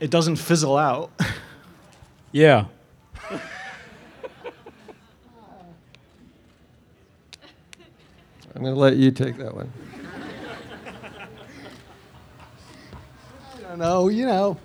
It 0.00 0.10
doesn't 0.10 0.36
fizzle 0.36 0.76
out. 0.76 1.10
Yeah. 2.30 2.66
I'm 3.30 3.40
going 8.54 8.74
to 8.74 8.78
let 8.78 8.96
you 8.96 9.10
take 9.10 9.38
that 9.38 9.54
one. 9.54 9.72
I 13.56 13.60
don't 13.62 13.78
know, 13.78 14.08
you 14.08 14.26
know. 14.26 14.58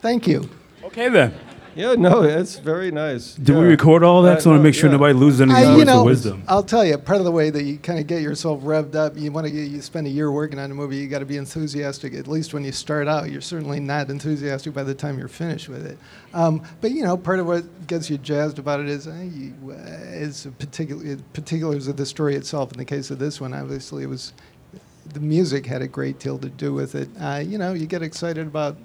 Thank 0.00 0.26
you. 0.26 0.48
Okay 0.84 1.08
then. 1.08 1.34
Yeah, 1.76 1.94
no, 1.94 2.22
it's 2.22 2.56
very 2.56 2.90
nice. 2.90 3.34
Did 3.34 3.54
we 3.54 3.62
Yeah. 3.62 3.68
record 3.68 4.02
all 4.02 4.22
that? 4.22 4.42
So 4.42 4.50
I 4.50 4.54
want 4.54 4.58
to 4.58 4.62
no, 4.62 4.68
make 4.68 4.74
sure 4.74 4.88
yeah. 4.88 4.96
nobody 4.96 5.14
loses 5.14 5.40
any 5.40 5.52
I, 5.52 5.66
words 5.66 5.78
you 5.78 5.84
know, 5.84 6.00
of 6.00 6.06
wisdom. 6.06 6.42
I'll 6.48 6.64
tell 6.64 6.84
you, 6.84 6.98
part 6.98 7.20
of 7.20 7.24
the 7.24 7.30
way 7.30 7.50
that 7.50 7.62
you 7.62 7.76
kind 7.78 8.00
of 8.00 8.08
get 8.08 8.22
yourself 8.22 8.62
revved 8.62 8.96
up, 8.96 9.16
you 9.16 9.30
want 9.30 9.46
to 9.46 9.52
you 9.52 9.80
spend 9.80 10.08
a 10.08 10.10
year 10.10 10.32
working 10.32 10.58
on 10.58 10.70
a 10.70 10.74
movie, 10.74 10.96
you 10.96 11.06
got 11.06 11.20
to 11.20 11.26
be 11.26 11.36
enthusiastic. 11.36 12.12
At 12.14 12.26
least 12.26 12.52
when 12.52 12.64
you 12.64 12.72
start 12.72 13.06
out, 13.06 13.30
you're 13.30 13.40
certainly 13.40 13.78
not 13.78 14.10
enthusiastic 14.10 14.74
by 14.74 14.82
the 14.82 14.94
time 14.94 15.16
you're 15.16 15.28
finished 15.28 15.68
with 15.68 15.86
it. 15.86 15.96
Um, 16.34 16.62
but 16.80 16.90
you 16.90 17.04
know, 17.04 17.16
part 17.16 17.38
of 17.38 17.46
what 17.46 17.86
gets 17.86 18.10
you 18.10 18.18
jazzed 18.18 18.58
about 18.58 18.80
it 18.80 18.88
is 18.88 19.06
uh, 19.06 19.14
you, 19.32 19.54
uh, 19.70 19.74
is 19.76 20.46
a 20.46 20.50
particular 20.50 21.18
particulars 21.34 21.86
of 21.86 21.96
the 21.96 22.06
story 22.06 22.34
itself. 22.34 22.72
In 22.72 22.78
the 22.78 22.84
case 22.84 23.12
of 23.12 23.20
this 23.20 23.40
one, 23.40 23.54
obviously, 23.54 24.02
it 24.02 24.08
was 24.08 24.32
the 25.12 25.20
music 25.20 25.66
had 25.66 25.82
a 25.82 25.88
great 25.88 26.18
deal 26.18 26.36
to 26.38 26.48
do 26.48 26.74
with 26.74 26.96
it. 26.96 27.08
Uh, 27.20 27.42
you 27.46 27.58
know, 27.58 27.74
you 27.74 27.86
get 27.86 28.02
excited 28.02 28.46
about. 28.46 28.76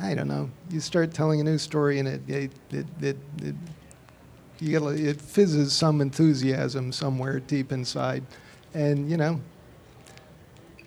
I 0.00 0.14
don't 0.14 0.28
know. 0.28 0.50
You 0.70 0.80
start 0.80 1.12
telling 1.14 1.40
a 1.40 1.44
new 1.44 1.58
story, 1.58 1.98
and 1.98 2.08
it 2.08 2.22
it 2.28 2.52
it, 2.70 2.86
it, 3.00 3.16
it 3.42 3.54
you 4.60 4.78
get 4.78 4.82
it 5.00 5.20
fizzes 5.20 5.72
some 5.72 6.00
enthusiasm 6.00 6.92
somewhere 6.92 7.40
deep 7.40 7.72
inside, 7.72 8.24
and 8.74 9.10
you 9.10 9.16
know. 9.16 9.40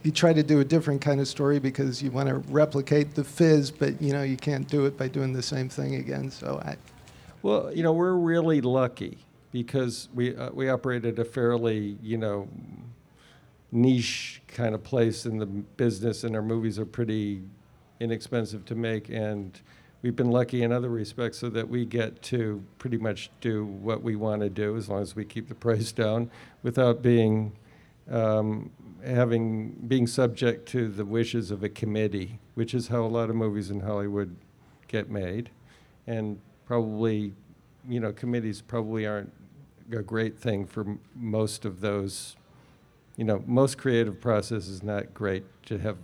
You 0.04 0.12
try 0.12 0.32
to 0.32 0.44
do 0.44 0.62
a 0.62 0.64
different 0.64 1.02
kind 1.02 1.20
of 1.20 1.28
story 1.28 1.60
because 1.60 2.02
you 2.02 2.12
want 2.12 2.30
to 2.30 2.36
replicate 2.54 3.14
the 3.16 3.24
fizz, 3.26 3.72
but 3.72 4.02
you 4.02 4.14
know 4.14 4.24
you 4.24 4.38
can't 4.38 4.68
do 4.68 4.86
it 4.86 4.98
by 4.98 5.10
doing 5.10 5.34
the 5.34 5.42
same 5.42 5.68
thing 5.68 5.96
again. 5.96 6.32
So 6.32 6.62
I, 6.64 6.78
Well, 7.42 7.74
you 7.76 7.84
know, 7.84 7.94
we're 7.94 8.14
really 8.14 8.62
lucky 8.62 9.18
because 9.52 10.10
we 10.14 10.36
uh, 10.36 10.52
we 10.54 10.70
operate 10.70 11.06
at 11.06 11.20
a 11.20 11.26
fairly, 11.26 11.98
you 12.02 12.18
know, 12.18 12.48
niche 13.72 14.42
kind 14.48 14.76
of 14.76 14.84
place 14.84 15.26
in 15.26 15.38
the 15.38 15.46
business, 15.46 16.24
and 16.24 16.36
our 16.36 16.42
movies 16.42 16.80
are 16.80 16.86
pretty 16.86 17.42
inexpensive 18.00 18.66
to 18.66 18.76
make, 18.76 19.10
and 19.10 19.60
we've 20.02 20.16
been 20.16 20.32
lucky 20.32 20.64
in 20.64 20.72
other 20.72 20.90
respects 20.90 21.38
so 21.38 21.50
that 21.50 21.68
we 21.70 21.86
get 21.86 22.22
to 22.22 22.64
pretty 22.78 22.98
much 22.98 23.30
do 23.42 23.66
what 23.66 24.04
we 24.04 24.16
want 24.16 24.42
to 24.42 24.50
do 24.50 24.78
as 24.78 24.90
long 24.90 25.02
as 25.02 25.16
we 25.16 25.26
keep 25.26 25.48
the 25.48 25.56
price 25.56 25.92
down 25.92 26.30
without 26.64 27.02
being 27.02 27.54
um, 28.10 28.72
having 29.06 29.72
being 29.88 30.08
subject 30.08 30.68
to 30.70 30.88
the 30.88 31.06
wishes 31.06 31.52
of 31.52 31.64
a 31.64 31.70
committee, 31.70 32.40
which 32.56 32.74
is 32.74 32.88
how 32.88 33.04
a 33.04 33.08
lot 33.08 33.30
of 33.30 33.36
movies 33.36 33.70
in 33.70 33.82
Hollywood 33.82 34.36
get 34.88 35.10
made, 35.10 35.50
and 36.06 36.40
probably, 36.66 37.34
you 37.88 38.00
know, 38.00 38.12
committees 38.12 38.62
probably 38.62 39.06
aren't 39.06 39.32
a 39.92 40.02
great 40.02 40.38
thing 40.38 40.66
for 40.66 40.82
m- 40.82 41.00
most 41.16 41.66
of 41.66 41.82
those. 41.82 42.36
You 43.16 43.24
know, 43.24 43.44
most 43.48 43.78
creative 43.78 44.22
process 44.22 44.68
is 44.68 44.84
not 44.84 45.14
great 45.14 45.44
to 45.66 45.80
have 45.80 45.98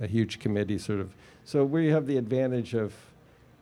a 0.00 0.06
huge 0.06 0.38
committee 0.38 0.78
sort 0.78 1.00
of. 1.00 1.14
So 1.44 1.64
we 1.64 1.88
have 1.88 2.06
the 2.06 2.16
advantage 2.16 2.74
of 2.74 2.94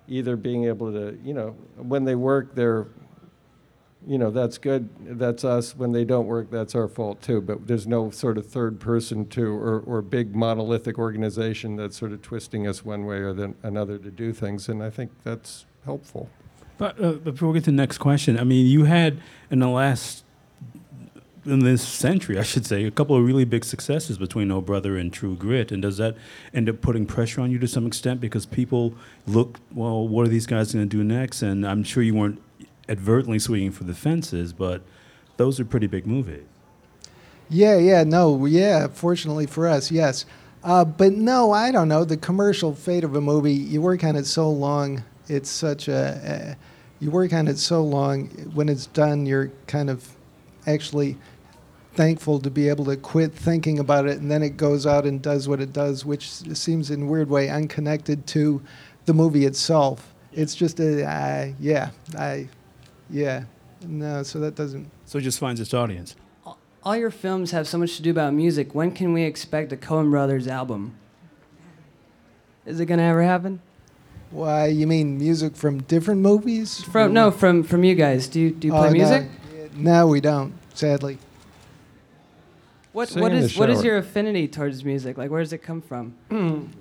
either 0.06 0.36
being 0.36 0.64
able 0.64 0.92
to, 0.92 1.18
you 1.22 1.34
know, 1.34 1.56
when 1.76 2.04
they 2.04 2.14
work, 2.14 2.54
they're 2.54 2.86
you 4.06 4.16
know, 4.16 4.30
that's 4.30 4.58
good, 4.58 4.88
that's 5.18 5.44
us. 5.44 5.76
When 5.76 5.92
they 5.92 6.04
don't 6.04 6.26
work, 6.26 6.50
that's 6.50 6.74
our 6.74 6.88
fault 6.88 7.20
too. 7.20 7.40
But 7.40 7.66
there's 7.66 7.86
no 7.86 8.10
sort 8.10 8.38
of 8.38 8.46
third 8.46 8.80
person 8.80 9.26
to, 9.30 9.44
or, 9.44 9.80
or 9.80 10.02
big 10.02 10.34
monolithic 10.34 10.98
organization 10.98 11.76
that's 11.76 11.96
sort 11.96 12.12
of 12.12 12.22
twisting 12.22 12.66
us 12.66 12.84
one 12.84 13.04
way 13.04 13.16
or 13.16 13.32
the, 13.32 13.54
another 13.62 13.98
to 13.98 14.10
do 14.10 14.32
things. 14.32 14.68
And 14.68 14.82
I 14.82 14.90
think 14.90 15.10
that's 15.24 15.66
helpful. 15.84 16.30
But 16.78 17.02
uh, 17.02 17.12
before 17.12 17.48
we 17.48 17.58
get 17.58 17.64
to 17.64 17.70
the 17.70 17.76
next 17.76 17.98
question, 17.98 18.38
I 18.38 18.44
mean, 18.44 18.66
you 18.66 18.84
had 18.84 19.20
in 19.50 19.58
the 19.58 19.68
last, 19.68 20.24
in 21.50 21.60
this 21.60 21.86
century, 21.86 22.38
I 22.38 22.42
should 22.42 22.66
say, 22.66 22.84
a 22.84 22.90
couple 22.90 23.16
of 23.16 23.24
really 23.24 23.44
big 23.44 23.64
successes 23.64 24.18
between 24.18 24.50
Oh 24.50 24.60
Brother 24.60 24.96
and 24.96 25.12
True 25.12 25.34
Grit. 25.34 25.72
And 25.72 25.82
does 25.82 25.96
that 25.96 26.16
end 26.52 26.68
up 26.68 26.80
putting 26.80 27.06
pressure 27.06 27.40
on 27.40 27.50
you 27.50 27.58
to 27.58 27.68
some 27.68 27.86
extent 27.86 28.20
because 28.20 28.46
people 28.46 28.94
look, 29.26 29.58
well, 29.72 30.06
what 30.06 30.26
are 30.26 30.28
these 30.28 30.46
guys 30.46 30.72
going 30.72 30.88
to 30.88 30.96
do 30.96 31.02
next? 31.02 31.42
And 31.42 31.66
I'm 31.66 31.82
sure 31.82 32.02
you 32.02 32.14
weren't 32.14 32.40
advertently 32.88 33.38
swinging 33.38 33.72
for 33.72 33.84
the 33.84 33.94
fences, 33.94 34.52
but 34.52 34.82
those 35.36 35.58
are 35.58 35.64
pretty 35.64 35.86
big 35.86 36.06
movies. 36.06 36.44
Yeah, 37.50 37.78
yeah, 37.78 38.04
no, 38.04 38.44
yeah. 38.46 38.88
Fortunately 38.88 39.46
for 39.46 39.66
us, 39.66 39.90
yes. 39.90 40.26
Uh, 40.62 40.84
but 40.84 41.12
no, 41.12 41.52
I 41.52 41.70
don't 41.70 41.88
know. 41.88 42.04
The 42.04 42.16
commercial 42.16 42.74
fate 42.74 43.04
of 43.04 43.14
a 43.14 43.20
movie, 43.20 43.54
you 43.54 43.80
work 43.80 44.04
on 44.04 44.16
it 44.16 44.26
so 44.26 44.50
long. 44.50 45.04
It's 45.28 45.48
such 45.48 45.88
a, 45.88 46.56
you 47.00 47.10
work 47.10 47.32
on 47.32 47.48
it 47.48 47.58
so 47.58 47.82
long. 47.82 48.26
When 48.54 48.68
it's 48.68 48.86
done, 48.86 49.24
you're 49.24 49.50
kind 49.66 49.88
of 49.88 50.16
actually 50.66 51.16
thankful 52.02 52.38
to 52.38 52.48
be 52.48 52.68
able 52.68 52.84
to 52.84 52.96
quit 52.96 53.32
thinking 53.34 53.80
about 53.80 54.06
it, 54.06 54.20
and 54.20 54.30
then 54.30 54.40
it 54.40 54.56
goes 54.56 54.86
out 54.86 55.04
and 55.04 55.20
does 55.20 55.48
what 55.48 55.60
it 55.60 55.72
does, 55.72 56.04
which 56.04 56.30
seems 56.30 56.92
in 56.92 57.02
a 57.02 57.06
weird 57.06 57.28
way 57.28 57.48
unconnected 57.48 58.24
to 58.28 58.62
the 59.06 59.12
movie 59.12 59.44
itself. 59.46 60.14
It's 60.32 60.54
just 60.54 60.78
a, 60.78 61.04
uh, 61.04 61.48
yeah, 61.58 61.90
I, 62.16 62.48
yeah, 63.10 63.42
no. 63.84 64.22
So 64.22 64.38
that 64.38 64.54
doesn't. 64.54 64.88
So 65.06 65.18
it 65.18 65.22
just 65.22 65.40
finds 65.40 65.60
its 65.60 65.74
audience. 65.74 66.14
All 66.84 66.94
your 66.96 67.10
films 67.10 67.50
have 67.50 67.66
so 67.66 67.78
much 67.78 67.96
to 67.96 68.02
do 68.02 68.10
about 68.12 68.32
music. 68.32 68.76
When 68.76 68.92
can 68.92 69.12
we 69.12 69.24
expect 69.24 69.72
a 69.72 69.76
Coen 69.76 70.08
Brothers 70.10 70.46
album? 70.46 70.94
Is 72.64 72.78
it 72.78 72.86
gonna 72.86 73.02
ever 73.02 73.24
happen? 73.24 73.60
Why 74.30 74.66
you 74.66 74.86
mean 74.86 75.18
music 75.18 75.56
from 75.56 75.82
different 75.82 76.20
movies? 76.20 76.80
From 76.84 77.12
no, 77.12 77.32
from 77.32 77.64
from 77.64 77.82
you 77.82 77.96
guys. 77.96 78.28
Do 78.28 78.38
you 78.38 78.50
do 78.52 78.68
you 78.68 78.72
play 78.72 78.82
Oh, 78.88 78.92
no. 78.92 78.92
music? 78.92 79.26
No, 79.74 80.06
we 80.06 80.20
don't. 80.20 80.52
Sadly. 80.74 81.18
What 82.98 83.10
Sing 83.10 83.22
what 83.22 83.30
in 83.30 83.38
the 83.38 83.44
is 83.44 83.56
what 83.56 83.70
is 83.70 83.76
shower. 83.78 83.84
your 83.86 83.96
affinity 83.98 84.48
towards 84.48 84.84
music? 84.84 85.16
Like 85.16 85.30
where 85.30 85.40
does 85.40 85.52
it 85.52 85.58
come 85.58 85.80
from? 85.80 86.14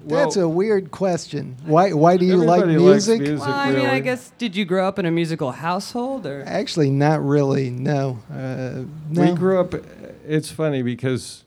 That's 0.08 0.36
a 0.36 0.50
weird 0.50 0.90
question. 0.90 1.56
Why? 1.64 1.94
Why 1.94 2.18
do 2.18 2.26
you 2.26 2.38
like 2.38 2.64
Everybody 2.64 2.84
likes 2.90 3.08
music? 3.08 3.22
music, 3.22 3.48
Well, 3.48 3.56
I 3.56 3.70
mean, 3.70 3.80
I 3.82 3.90
really. 3.90 4.02
guess 4.02 4.32
did 4.40 4.56
you 4.56 4.66
grow 4.66 4.88
up 4.88 4.98
in 4.98 5.06
a 5.06 5.12
musical 5.12 5.52
household 5.52 6.26
or? 6.26 6.44
Actually, 6.48 6.90
not 6.90 7.24
really. 7.24 7.70
No. 7.70 8.18
Uh, 8.32 8.86
no. 9.12 9.22
We 9.22 9.32
grew 9.38 9.60
up, 9.60 9.76
it's 10.28 10.50
funny 10.50 10.82
because 10.82 11.44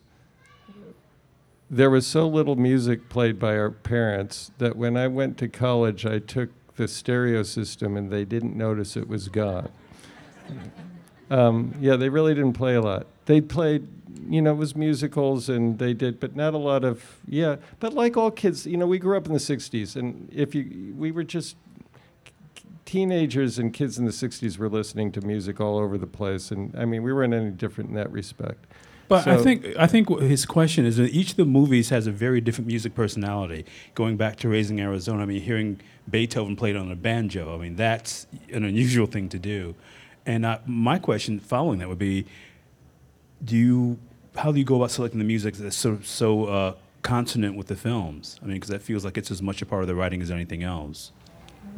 there 1.69 1.91
was 1.91 2.07
so 2.07 2.29
little 2.29 2.55
music 2.55 3.09
played 3.09 3.41
by 3.41 3.57
our 3.57 3.73
parents 3.73 4.53
that 4.59 4.77
when 4.77 4.97
I 4.97 5.09
went 5.09 5.37
to 5.39 5.49
college, 5.49 6.07
I 6.07 6.21
took 6.21 6.51
the 6.77 6.87
stereo 6.87 7.43
system 7.43 7.97
and 7.97 8.09
they 8.09 8.25
didn't 8.25 8.55
notice 8.57 8.97
it 8.97 9.09
was 9.09 9.27
gone. 9.29 9.69
Um, 11.29 11.75
yeah, 11.81 11.97
they 11.97 12.09
really 12.09 12.35
didn't 12.35 12.53
play 12.55 12.77
a 12.77 12.81
lot. 12.81 13.09
They 13.27 13.41
played, 13.41 13.87
you 14.29 14.43
know, 14.43 14.53
it 14.53 14.57
was 14.57 14.77
musicals 14.77 15.49
and 15.49 15.79
they 15.79 15.93
did, 15.93 16.21
but 16.21 16.37
not 16.37 16.55
a 16.55 16.59
lot 16.59 16.85
of, 16.85 17.19
yeah. 17.27 17.57
But 17.79 17.95
like 17.95 18.17
all 18.17 18.31
kids, 18.31 18.67
you 18.67 18.77
know, 18.77 18.87
we 18.87 18.99
grew 18.99 19.17
up 19.17 19.27
in 19.27 19.33
the 19.33 19.39
60s 19.39 19.97
and 19.97 20.29
if 20.33 20.55
you, 20.55 20.95
we 20.97 21.11
were 21.11 21.25
just 21.25 21.57
teenagers 22.85 23.59
and 23.59 23.73
kids 23.73 23.99
in 23.99 24.05
the 24.05 24.11
60s 24.11 24.59
were 24.59 24.69
listening 24.69 25.13
to 25.13 25.21
music 25.21 25.61
all 25.61 25.79
over 25.79 25.97
the 25.97 26.07
place. 26.07 26.51
And 26.51 26.75
I 26.77 26.85
mean, 26.85 27.03
we 27.03 27.13
weren't 27.13 27.35
any 27.35 27.51
different 27.51 27.91
in 27.91 27.97
that 27.97 28.11
respect. 28.11 28.67
But 29.11 29.27
I 29.27 29.43
think 29.43 29.67
I 29.77 29.89
think 29.89 30.09
his 30.21 30.47
question 30.47 30.87
is 30.87 30.97
that 30.97 31.11
each 31.11 31.33
of 31.33 31.37
the 31.37 31.45
movies 31.45 31.89
has 31.89 32.07
a 32.07 32.13
very 32.13 32.41
different 32.41 32.69
music 32.69 32.95
personality. 32.95 33.65
Going 33.97 34.17
back 34.17 34.37
to 34.37 34.49
Raising 34.49 34.81
Arizona, 34.81 35.23
I 35.23 35.27
mean, 35.27 35.41
hearing 35.41 35.81
Beethoven 36.09 36.55
played 36.55 36.77
on 36.77 36.93
a 36.93 36.95
banjo, 36.95 37.53
I 37.53 37.59
mean, 37.59 37.75
that's 37.75 38.29
an 38.53 38.65
unusual 38.65 39.07
thing 39.07 39.29
to 39.31 39.39
do. 39.39 39.75
And 40.27 40.47
uh, 40.47 40.59
my 40.65 41.01
question 41.01 41.41
following 41.41 41.81
that 41.81 41.89
would 41.89 41.99
be, 41.99 42.27
do 43.45 43.57
you 43.57 43.99
how 44.37 44.53
do 44.53 44.59
you 44.59 44.65
go 44.65 44.77
about 44.77 44.91
selecting 44.91 45.19
the 45.19 45.25
music 45.25 45.55
that's 45.55 45.77
so 45.77 45.99
so 46.03 46.45
uh, 46.47 46.75
consonant 47.03 47.57
with 47.57 47.67
the 47.67 47.77
films? 47.77 48.39
I 48.43 48.47
mean, 48.47 48.57
because 48.57 48.71
that 48.71 48.83
feels 48.83 49.05
like 49.05 49.19
it's 49.19 49.31
as 49.31 49.43
much 49.43 49.63
a 49.63 49.67
part 49.67 49.83
of 49.83 49.89
the 49.89 49.95
writing 49.95 50.23
as 50.23 50.31
anything 50.31 50.63
else. 50.63 51.13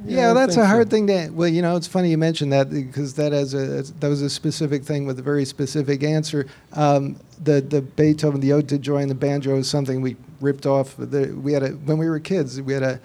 Yeah, 0.04 0.30
I 0.30 0.34
that's 0.34 0.56
a 0.56 0.66
hard 0.66 0.88
so. 0.88 0.90
thing 0.90 1.06
to. 1.08 1.30
Well, 1.30 1.48
you 1.48 1.62
know, 1.62 1.76
it's 1.76 1.86
funny 1.86 2.10
you 2.10 2.18
mentioned 2.18 2.52
that 2.52 2.70
because 2.70 3.14
that 3.14 3.32
has 3.32 3.54
a 3.54 3.82
that 4.00 4.08
was 4.08 4.22
a 4.22 4.30
specific 4.30 4.84
thing 4.84 5.06
with 5.06 5.18
a 5.18 5.22
very 5.22 5.44
specific 5.44 6.02
answer. 6.02 6.46
Um, 6.72 7.18
the 7.42 7.60
the 7.60 7.82
Beethoven, 7.82 8.40
the 8.40 8.52
Ode 8.52 8.68
to 8.68 8.78
Joy, 8.78 8.98
and 8.98 9.10
the 9.10 9.14
banjo 9.14 9.56
is 9.56 9.68
something 9.68 10.00
we 10.00 10.16
ripped 10.40 10.66
off. 10.66 10.96
The, 10.96 11.32
we 11.32 11.52
had 11.52 11.62
a 11.62 11.68
when 11.70 11.98
we 11.98 12.08
were 12.08 12.20
kids. 12.20 12.60
We 12.60 12.72
had 12.72 12.82
a 12.82 13.00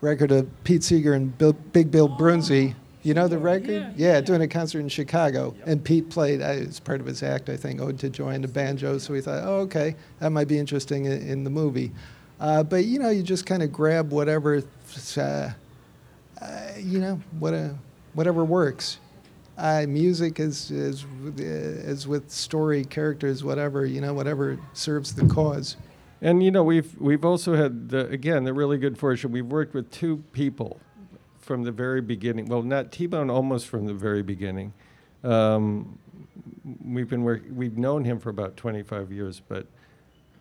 record 0.00 0.32
of 0.32 0.48
Pete 0.64 0.84
Seeger 0.84 1.14
and 1.14 1.36
Bill, 1.38 1.52
Big 1.52 1.90
Bill 1.90 2.08
Broonzy. 2.08 2.74
You 3.02 3.14
know 3.14 3.26
the 3.26 3.38
record? 3.38 3.94
Yeah, 3.96 4.20
doing 4.20 4.42
a 4.42 4.48
concert 4.48 4.78
in 4.78 4.88
Chicago, 4.88 5.56
and 5.66 5.82
Pete 5.82 6.08
played 6.08 6.40
uh, 6.40 6.44
as 6.44 6.78
part 6.78 7.00
of 7.00 7.06
his 7.06 7.22
act, 7.24 7.48
I 7.48 7.56
think, 7.56 7.80
Ode 7.80 7.98
to 7.98 8.08
Joy 8.08 8.30
and 8.30 8.44
the 8.44 8.48
banjo. 8.48 8.98
So 8.98 9.12
we 9.12 9.20
thought, 9.20 9.42
oh, 9.44 9.60
okay, 9.62 9.96
that 10.20 10.30
might 10.30 10.46
be 10.46 10.56
interesting 10.56 11.06
in, 11.06 11.20
in 11.26 11.44
the 11.44 11.50
movie. 11.50 11.90
Uh, 12.38 12.62
but 12.62 12.84
you 12.84 13.00
know, 13.00 13.10
you 13.10 13.22
just 13.24 13.44
kind 13.44 13.62
of 13.62 13.72
grab 13.72 14.12
whatever. 14.12 14.62
Uh, 15.16 15.20
uh, 15.20 15.52
you 16.78 17.00
know, 17.00 17.20
what 17.40 17.54
a, 17.54 17.74
whatever 18.14 18.44
works. 18.44 18.98
Uh, 19.58 19.84
music 19.88 20.38
is 20.38 20.70
is 20.70 21.04
is 21.36 22.06
with 22.06 22.30
story, 22.30 22.84
characters, 22.84 23.42
whatever 23.42 23.84
you 23.84 24.00
know, 24.00 24.14
whatever 24.14 24.58
serves 24.74 25.14
the 25.14 25.26
cause. 25.26 25.76
And 26.20 26.42
you 26.42 26.52
know, 26.52 26.62
we've 26.62 26.94
we've 27.00 27.24
also 27.24 27.56
had 27.56 27.88
the, 27.88 28.08
again 28.08 28.44
the 28.44 28.52
really 28.52 28.78
good 28.78 28.96
fortune. 28.96 29.32
We've 29.32 29.46
worked 29.46 29.74
with 29.74 29.90
two 29.90 30.22
people 30.32 30.80
from 31.52 31.64
the 31.64 31.70
very 31.70 32.00
beginning. 32.00 32.46
Well, 32.46 32.62
not 32.62 32.90
T-Bone, 32.90 33.28
almost 33.28 33.68
from 33.68 33.84
the 33.84 33.92
very 33.92 34.22
beginning. 34.22 34.72
Um, 35.22 35.98
we've 36.82 37.10
been 37.10 37.24
work, 37.24 37.42
We've 37.52 37.76
known 37.76 38.06
him 38.06 38.20
for 38.20 38.30
about 38.30 38.56
25 38.56 39.12
years, 39.12 39.42
but 39.46 39.66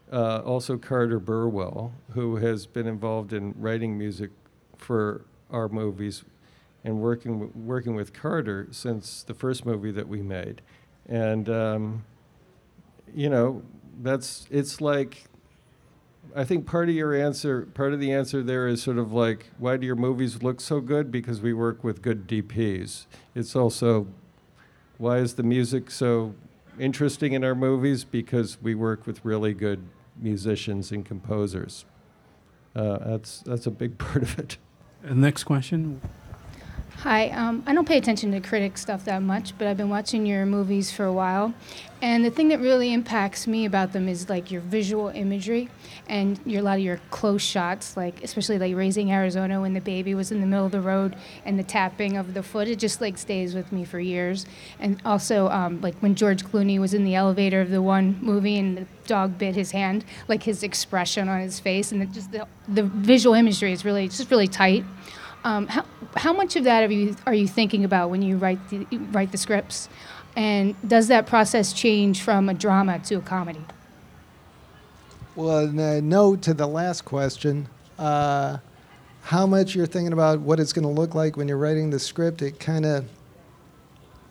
uh, 0.10 0.38
also 0.46 0.78
Carter 0.78 1.20
Burwell, 1.20 1.92
who 2.14 2.38
has 2.38 2.66
been 2.66 2.88
involved 2.88 3.34
in 3.34 3.54
writing 3.58 3.98
music 3.98 4.30
for 4.78 5.26
our 5.50 5.68
movies, 5.68 6.24
and 6.86 7.02
working 7.02 7.40
w- 7.42 7.52
working 7.54 7.94
with 7.94 8.14
Carter 8.14 8.70
since 8.72 9.22
the 9.22 9.34
first 9.34 9.66
movie 9.66 9.92
that 9.92 10.08
we 10.08 10.22
made, 10.22 10.62
and 11.10 11.50
um, 11.50 12.06
you 13.14 13.30
know, 13.30 13.64
that's 14.02 14.48
it's 14.50 14.80
like 14.80 15.26
I 16.36 16.44
think 16.44 16.66
part 16.66 16.90
of 16.90 16.96
your 16.96 17.14
answer, 17.14 17.64
part 17.74 17.94
of 17.94 18.00
the 18.00 18.14
answer 18.14 18.42
there 18.42 18.68
is 18.68 18.82
sort 18.82 18.98
of 18.98 19.12
like, 19.12 19.48
why 19.58 19.78
do 19.78 19.86
your 19.86 19.96
movies 19.96 20.42
look 20.42 20.62
so 20.62 20.80
good? 20.80 21.12
Because 21.12 21.42
we 21.42 21.54
work 21.54 21.84
with 21.84 22.02
good 22.02 22.28
DPs. 22.28 23.06
It's 23.36 23.56
also, 23.56 24.08
why 24.98 25.18
is 25.18 25.36
the 25.36 25.44
music 25.44 25.92
so 25.92 26.36
interesting 26.80 27.34
in 27.34 27.44
our 27.44 27.56
movies? 27.56 28.04
Because 28.04 28.62
we 28.62 28.76
work 28.76 29.06
with 29.06 29.24
really 29.26 29.54
good 29.54 29.84
musicians 30.18 30.92
and 30.92 31.06
composers. 31.06 31.86
Uh, 32.76 32.98
that's 33.00 33.40
that's 33.42 33.66
a 33.66 33.72
big 33.72 33.98
part 33.98 34.24
of 34.24 34.40
it. 34.40 34.58
And 35.04 35.22
next 35.22 35.44
question. 35.44 36.02
Hi, 37.02 37.30
um, 37.30 37.64
I 37.66 37.74
don't 37.74 37.88
pay 37.88 37.98
attention 37.98 38.32
to 38.34 38.40
critic 38.40 38.78
stuff 38.78 39.06
that 39.06 39.24
much, 39.24 39.58
but 39.58 39.68
I've 39.68 39.76
been 39.76 39.90
watching 39.90 40.24
your 40.24 40.46
movies 40.46 40.92
for 40.92 41.04
a 41.04 41.12
while. 41.12 41.52
And 42.00 42.24
the 42.24 42.30
thing 42.30 42.50
that 42.50 42.60
really 42.60 42.94
impacts 42.94 43.48
me 43.48 43.66
about 43.66 43.92
them 43.92 44.08
is 44.08 44.30
like 44.30 44.52
your 44.52 44.62
visual 44.62 45.08
imagery 45.08 45.70
and 46.08 46.40
your, 46.46 46.62
a 46.62 46.64
lot 46.64 46.78
of 46.78 46.84
your 46.84 47.00
close 47.10 47.42
shots, 47.42 47.98
like 47.98 48.24
especially 48.24 48.60
like 48.60 48.76
raising 48.76 49.12
Arizona 49.12 49.62
when 49.62 49.74
the 49.74 49.82
baby 49.82 50.14
was 50.14 50.32
in 50.32 50.42
the 50.42 50.46
middle 50.46 50.68
of 50.68 50.72
the 50.72 50.80
road 50.80 51.16
and 51.44 51.58
the 51.58 51.64
tapping 51.64 52.18
of 52.18 52.36
the 52.36 52.44
foot. 52.44 52.68
It 52.68 52.78
just 52.78 53.02
like 53.02 53.18
stays 53.18 53.56
with 53.56 53.72
me 53.72 53.84
for 53.84 54.00
years. 54.00 54.46
And 54.80 55.02
also 55.04 55.50
um, 55.50 55.82
like 55.82 55.96
when 56.02 56.14
George 56.14 56.46
Clooney 56.46 56.80
was 56.80 56.94
in 56.94 57.04
the 57.04 57.16
elevator 57.16 57.62
of 57.62 57.72
the 57.72 57.82
one 57.82 58.20
movie 58.22 58.60
and 58.60 58.78
the 58.78 58.86
dog 59.08 59.40
bit 59.40 59.56
his 59.56 59.72
hand, 59.72 60.06
like 60.28 60.44
his 60.44 60.62
expression 60.62 61.30
on 61.30 61.40
his 61.42 61.60
face 61.60 61.92
and 61.92 62.14
just 62.14 62.32
the, 62.32 62.48
the 62.68 62.84
visual 62.84 63.34
imagery 63.34 63.72
is 63.72 63.84
really 63.84 64.08
just 64.08 64.30
really 64.30 64.48
tight. 64.48 64.86
Um, 65.44 65.68
how, 65.68 65.86
how 66.16 66.34
much 66.34 66.56
of 66.56 66.64
that 66.66 66.84
are 66.84 66.92
you 66.92 67.16
are 67.26 67.34
you 67.34 67.48
thinking 67.48 67.84
about 67.84 68.10
when 68.10 68.22
you 68.22 68.38
write 68.38 68.70
the 68.70 68.86
write 69.12 69.32
the 69.32 69.38
scripts, 69.38 69.90
and 70.36 70.76
does 70.88 71.08
that 71.08 71.26
process 71.26 71.74
change 71.74 72.22
from 72.22 72.50
a 72.50 72.54
drama 72.54 73.00
to 73.00 73.16
a 73.16 73.22
comedy? 73.22 73.66
Well, 75.36 75.68
no 75.68 76.36
to 76.36 76.54
the 76.54 76.68
last 76.68 77.06
question. 77.06 77.68
Uh, 77.98 78.58
how 79.24 79.46
much 79.46 79.76
you're 79.76 79.86
thinking 79.86 80.14
about 80.14 80.40
what 80.40 80.60
it's 80.60 80.74
going 80.74 80.84
to 80.84 80.92
look 80.92 81.16
like 81.16 81.38
when 81.38 81.48
you're 81.48 81.58
writing 81.58 81.90
the 81.90 82.00
script, 82.00 82.42
it 82.42 82.60
kind 82.60 82.86
of. 82.86 83.06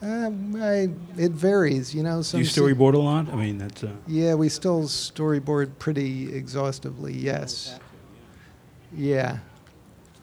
Uh, 0.03 0.31
I, 0.59 0.88
it 1.18 1.33
varies, 1.33 1.94
you 1.94 2.03
know. 2.03 2.18
Do 2.18 2.23
Some 2.23 2.40
you 2.40 2.46
storyboard 2.46 2.94
a 2.94 2.99
lot? 2.99 3.29
I 3.29 3.37
mean, 3.37 3.59
that's. 3.59 3.85
Uh, 3.85 3.92
Yeah, 4.07 4.35
we 4.35 4.49
still 4.49 4.85
storyboard 4.85 5.79
pretty 5.79 6.35
exhaustively, 6.35 7.12
yes. 7.12 7.79
Yeah. 8.96 9.38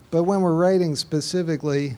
But 0.10 0.24
when 0.24 0.42
we're 0.42 0.56
writing 0.56 0.96
specifically, 0.96 1.98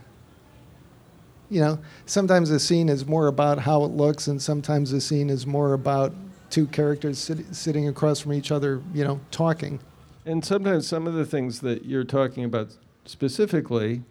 you 1.50 1.62
know, 1.62 1.80
sometimes 2.06 2.50
a 2.50 2.60
scene 2.60 2.90
is 2.90 3.06
more 3.06 3.28
about 3.28 3.60
how 3.60 3.84
it 3.84 3.92
looks, 3.92 4.28
and 4.28 4.42
sometimes 4.42 4.94
a 4.94 5.02
scene 5.02 5.30
is 5.30 5.46
more 5.46 5.74
about 5.74 6.14
two 6.50 6.68
characters 6.68 7.20
sit- 7.20 7.56
sitting 7.56 7.88
across 7.88 8.20
from 8.20 8.34
each 8.34 8.52
other, 8.52 8.82
you 8.94 9.04
know, 9.04 9.20
talking. 9.32 9.80
And 10.26 10.44
sometimes 10.44 10.88
some 10.88 11.08
of 11.08 11.14
the 11.14 11.26
things 11.26 11.62
that 11.62 11.86
you're 11.86 12.04
talking 12.04 12.44
about 12.44 12.76
specifically 13.06 14.04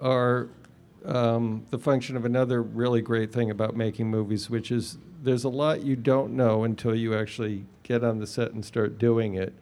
are 0.00 0.48
um, 1.04 1.64
the 1.70 1.78
function 1.78 2.16
of 2.16 2.24
another 2.24 2.62
really 2.62 3.02
great 3.02 3.32
thing 3.32 3.50
about 3.50 3.76
making 3.76 4.08
movies, 4.08 4.48
which 4.48 4.70
is 4.70 4.98
there's 5.22 5.44
a 5.44 5.48
lot 5.48 5.82
you 5.82 5.96
don't 5.96 6.34
know 6.34 6.64
until 6.64 6.94
you 6.94 7.16
actually 7.16 7.64
get 7.82 8.04
on 8.04 8.18
the 8.18 8.26
set 8.26 8.52
and 8.52 8.64
start 8.64 8.98
doing 8.98 9.34
it. 9.34 9.52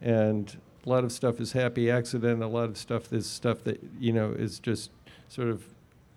And 0.00 0.56
a 0.84 0.88
lot 0.88 1.04
of 1.04 1.12
stuff 1.12 1.40
is 1.40 1.52
happy 1.52 1.90
accident. 1.90 2.42
A 2.42 2.46
lot 2.46 2.68
of 2.68 2.76
stuff 2.76 3.12
is 3.12 3.26
stuff 3.26 3.62
that, 3.64 3.80
you 3.98 4.12
know, 4.12 4.32
is 4.32 4.58
just 4.58 4.90
sort 5.28 5.48
of 5.48 5.64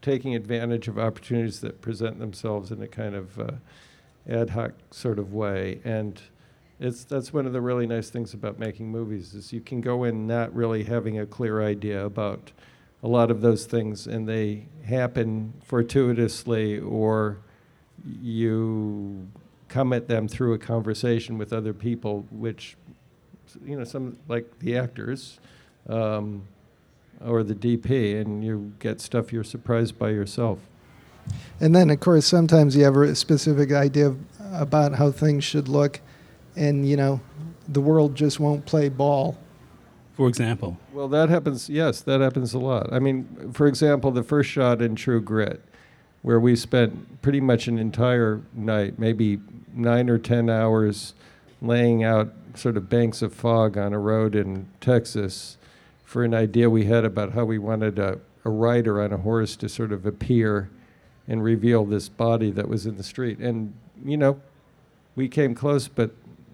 taking 0.02 0.36
advantage 0.36 0.88
of 0.88 1.00
opportunities 1.00 1.62
that 1.62 1.82
present 1.82 2.20
themselves 2.20 2.72
in 2.72 2.82
a 2.82 2.88
kind 2.88 3.16
of 3.16 3.40
uh, 3.40 3.52
ad 4.28 4.52
hoc 4.52 4.74
sort 4.92 5.20
of 5.20 5.34
way. 5.34 5.80
And 5.84 6.22
it's 6.80 7.04
that's 7.06 7.32
one 7.32 7.46
of 7.46 7.54
the 7.54 7.62
really 7.62 7.88
nice 7.88 8.10
things 8.10 8.34
about 8.34 8.60
making 8.60 8.90
movies 8.90 9.34
is 9.34 9.54
you 9.54 9.62
can 9.62 9.82
go 9.82 10.04
in 10.04 10.28
not 10.28 10.54
really 10.54 10.84
having 10.84 11.20
a 11.20 11.26
clear 11.26 11.62
idea 11.62 12.06
about 12.06 12.52
a 13.02 13.08
lot 13.08 13.32
of 13.32 13.42
those 13.42 13.66
things 13.66 14.08
and 14.08 14.28
they 14.28 14.66
happen 14.84 15.54
fortuitously 15.64 16.80
or 16.80 17.38
you 18.22 19.28
come 19.70 19.94
at 19.94 20.08
them 20.08 20.28
through 20.28 20.54
a 20.54 20.58
conversation 20.58 21.38
with 21.38 21.54
other 21.54 21.74
people 21.74 22.26
which 22.30 22.76
you 23.64 23.78
know 23.78 23.84
some 23.84 24.18
like 24.28 24.60
the 24.60 24.78
actors 24.78 25.40
um, 25.90 26.44
or 27.24 27.44
the 27.44 27.56
DP 27.56 28.20
and 28.20 28.44
you 28.44 28.74
get 28.80 29.00
stuff 29.02 29.32
you're 29.32 29.44
surprised 29.44 29.98
by 29.98 30.10
yourself 30.10 30.60
And 31.60 31.74
then, 31.74 31.90
of 31.90 32.00
course, 32.00 32.26
sometimes 32.26 32.76
you 32.76 32.84
have 32.84 32.96
a 32.98 33.16
specific 33.16 33.72
idea 33.72 34.08
of, 34.08 34.18
about 34.54 34.94
how 34.96 35.10
things 35.12 35.44
should 35.44 35.68
look, 35.68 36.00
and, 36.56 36.88
you 36.88 36.96
know, 36.96 37.20
the 37.68 37.82
world 37.82 38.14
just 38.16 38.40
won't 38.40 38.66
play 38.66 38.90
ball. 38.90 39.36
for 40.14 40.28
example. 40.28 40.78
Well, 40.94 41.08
that 41.10 41.30
happens. 41.30 41.68
Yes, 41.68 42.02
that 42.02 42.22
happens 42.22 42.54
a 42.54 42.60
lot. 42.60 42.94
I 42.94 43.00
mean, 43.00 43.52
for 43.54 43.66
example, 43.68 44.12
the 44.12 44.22
first 44.24 44.50
shot 44.52 44.82
in 44.82 44.96
True 44.96 45.20
Grit, 45.22 45.62
where 46.22 46.40
we 46.40 46.56
spent 46.56 47.22
pretty 47.24 47.42
much 47.42 47.68
an 47.68 47.80
entire 47.80 48.42
night, 48.54 49.00
maybe 49.00 49.40
nine 49.74 50.10
or 50.10 50.18
ten 50.20 50.48
hours, 50.50 51.16
laying 51.62 52.04
out 52.04 52.34
sort 52.54 52.78
of 52.78 52.90
banks 52.90 53.22
of 53.22 53.34
fog 53.34 53.78
on 53.78 53.94
a 53.94 54.00
road 54.00 54.36
in 54.36 54.68
Texas, 54.80 55.58
for 56.04 56.24
an 56.24 56.34
idea 56.34 56.70
we 56.70 56.86
had 56.86 57.04
about 57.04 57.34
how 57.34 57.44
we 57.44 57.58
wanted 57.58 58.00
a, 58.00 58.20
a 58.44 58.50
rider 58.50 59.02
on 59.02 59.12
a 59.12 59.18
horse 59.18 59.56
to 59.58 59.68
sort 59.68 59.92
of 59.92 60.06
appear 60.06 60.70
and 61.28 61.44
reveal 61.44 61.86
this 61.86 62.08
body 62.08 62.52
that 62.52 62.70
was 62.70 62.86
in 62.86 62.98
the 62.98 63.04
street. 63.04 63.40
And 63.40 63.74
you 64.04 64.18
know, 64.18 64.40
we 65.16 65.28
came 65.28 65.56
close, 65.56 65.88
but 65.88 66.12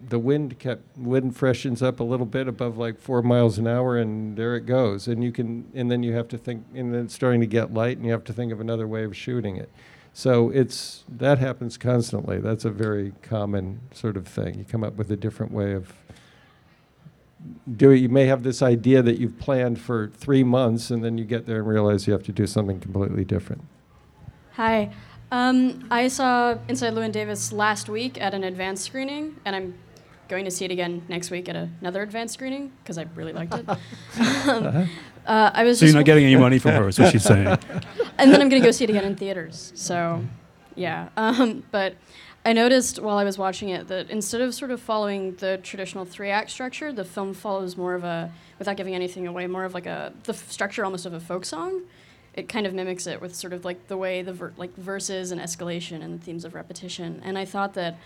the 0.10 0.20
wind 0.20 0.60
kept 0.60 0.98
wind 0.98 1.36
freshens 1.36 1.82
up 1.82 2.00
a 2.00 2.04
little 2.04 2.26
bit 2.26 2.48
above 2.48 2.78
like 2.78 3.00
four 3.00 3.22
miles 3.22 3.58
an 3.58 3.68
hour, 3.68 3.98
and 3.98 4.38
there 4.38 4.56
it 4.56 4.66
goes. 4.66 5.08
And 5.08 5.24
you 5.24 5.32
can, 5.32 5.70
and 5.74 5.92
then 5.92 6.04
you 6.04 6.14
have 6.14 6.28
to 6.30 6.38
think, 6.38 6.66
and 6.74 6.94
then 6.94 7.06
it's 7.06 7.14
starting 7.14 7.42
to 7.42 7.48
get 7.48 7.74
light, 7.74 7.98
and 7.98 8.06
you 8.06 8.12
have 8.12 8.24
to 8.26 8.34
think 8.34 8.52
of 8.52 8.60
another 8.60 8.88
way 8.88 9.04
of 9.04 9.16
shooting 9.16 9.58
it. 9.58 9.70
So 10.14 10.50
it's 10.50 11.04
that 11.08 11.38
happens 11.40 11.78
constantly. 11.78 12.40
That's 12.40 12.66
a 12.66 12.70
very 12.70 13.14
common 13.22 13.80
sort 13.94 14.18
of 14.18 14.28
thing. 14.28 14.60
You 14.60 14.66
come 14.66 14.84
up 14.84 14.96
with 14.96 15.10
a 15.12 15.16
different 15.16 15.52
way 15.52 15.74
of 15.74 15.94
do 17.76 17.92
it. 17.92 17.98
You 17.98 18.10
may 18.10 18.26
have 18.26 18.44
this 18.44 18.62
idea 18.62 19.02
that 19.02 19.20
you've 19.20 19.40
planned 19.40 19.80
for 19.80 20.10
three 20.10 20.44
months, 20.44 20.92
and 20.92 21.04
then 21.04 21.18
you 21.18 21.26
get 21.26 21.46
there 21.46 21.60
and 21.60 21.68
realize 21.68 22.08
you 22.08 22.14
have 22.14 22.24
to 22.24 22.32
do 22.32 22.46
something 22.46 22.80
completely 22.80 23.26
different. 23.26 23.64
Hi. 24.54 24.92
Um, 25.32 25.88
I 25.90 26.10
saw 26.10 26.58
Inside 26.68 26.94
Llewyn 26.94 27.12
Davis 27.12 27.54
last 27.54 27.88
week 27.88 28.22
at 28.22 28.34
an 28.34 28.44
advanced 28.44 28.84
screening, 28.84 29.38
and 29.46 29.56
I'm 29.56 29.76
going 30.28 30.46
to 30.46 30.52
see 30.52 30.66
it 30.66 30.72
again 30.72 31.04
next 31.08 31.32
week 31.32 31.48
at 31.48 31.56
another 31.56 32.02
advanced 32.02 32.34
screening 32.34 32.72
because 32.84 32.98
I 32.98 33.06
really 33.16 33.34
liked 33.34 33.54
it. 33.54 33.68
um, 34.48 34.90
uh, 35.26 35.52
I 35.54 35.64
was 35.64 35.80
So 35.80 35.86
you're 35.86 35.90
just 35.90 35.96
not 35.96 36.06
getting 36.06 36.26
any 36.26 36.36
money 36.48 36.60
from 36.60 36.72
her, 36.72 36.90
is 36.90 37.00
what 37.00 37.12
she's 37.12 37.24
saying. 37.24 37.58
And 38.18 38.32
then 38.32 38.42
I'm 38.42 38.50
going 38.50 38.62
to 38.62 38.68
go 38.68 38.72
see 38.72 38.84
it 38.84 38.90
again 38.90 39.04
in 39.06 39.16
theaters. 39.16 39.72
So, 39.76 40.24
yeah. 40.76 41.10
Um, 41.18 41.64
but 41.72 41.96
I 42.44 42.54
noticed 42.54 43.00
while 43.00 43.18
I 43.18 43.24
was 43.24 43.38
watching 43.38 43.70
it 43.70 43.88
that 43.90 44.10
instead 44.10 44.42
of 44.42 44.54
sort 44.56 44.72
of 44.72 44.82
following 44.82 45.36
the 45.36 45.60
traditional 45.62 46.06
three 46.06 46.30
act 46.30 46.50
structure, 46.50 46.92
the 46.92 47.06
film 47.06 47.34
follows 47.34 47.78
more 47.78 47.94
of 47.94 48.04
a, 48.04 48.32
without 48.58 48.78
giving 48.78 48.96
anything 48.96 49.28
away, 49.28 49.48
more 49.48 49.64
of 49.64 49.74
like 49.74 49.86
a, 49.86 50.14
the 50.24 50.34
f- 50.34 50.52
structure 50.52 50.84
almost 50.84 51.06
of 51.06 51.14
a 51.14 51.20
folk 51.20 51.46
song. 51.46 51.84
It 52.34 52.48
kind 52.48 52.66
of 52.66 52.74
mimics 52.74 53.08
it 53.08 53.22
with 53.22 53.36
sort 53.36 53.54
of 53.54 53.66
like 53.66 53.88
the 53.88 53.98
way 53.98 54.22
the 54.22 54.34
ver- 54.34 54.54
like 54.58 54.76
verses 54.76 55.32
and 55.32 55.42
escalation 55.42 56.02
and 56.02 56.20
the 56.20 56.24
themes 56.24 56.46
of 56.46 56.56
repetition. 56.56 57.22
And 57.24 57.38
I 57.38 57.46
thought 57.46 57.74
that 57.74 57.98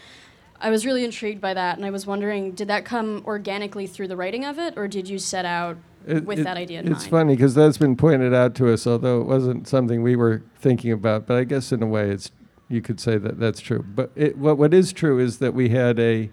I 0.59 0.69
was 0.69 0.85
really 0.85 1.03
intrigued 1.03 1.41
by 1.41 1.53
that, 1.53 1.77
and 1.77 1.85
I 1.85 1.89
was 1.89 2.07
wondering, 2.07 2.51
did 2.51 2.67
that 2.69 2.85
come 2.85 3.23
organically 3.25 3.87
through 3.87 4.07
the 4.07 4.17
writing 4.17 4.45
of 4.45 4.57
it, 4.57 4.73
or 4.77 4.87
did 4.87 5.07
you 5.09 5.19
set 5.19 5.45
out 5.45 5.77
It- 6.07 6.25
with 6.25 6.39
it- 6.39 6.43
that 6.43 6.57
idea 6.57 6.79
in 6.79 6.87
It's 6.91 7.01
mind? 7.03 7.09
funny 7.11 7.35
because 7.35 7.55
that's 7.55 7.77
been 7.77 7.95
pointed 7.95 8.33
out 8.33 8.55
to 8.55 8.71
us, 8.71 8.87
although 8.87 9.21
it 9.21 9.27
wasn't 9.27 9.67
something 9.67 10.01
we 10.01 10.15
were 10.15 10.43
thinking 10.57 10.91
about. 10.91 11.27
But 11.27 11.37
I 11.37 11.43
guess 11.43 11.71
in 11.71 11.83
a 11.83 11.87
way, 11.87 12.09
it's 12.09 12.31
you 12.69 12.81
could 12.81 12.99
say 12.99 13.17
that 13.17 13.39
that's 13.39 13.59
true. 13.59 13.83
But 13.95 14.11
it, 14.15 14.37
what 14.37 14.57
what 14.57 14.73
is 14.73 14.91
true 14.93 15.19
is 15.19 15.37
that 15.39 15.53
we 15.53 15.69
had 15.69 15.99
a, 15.99 16.29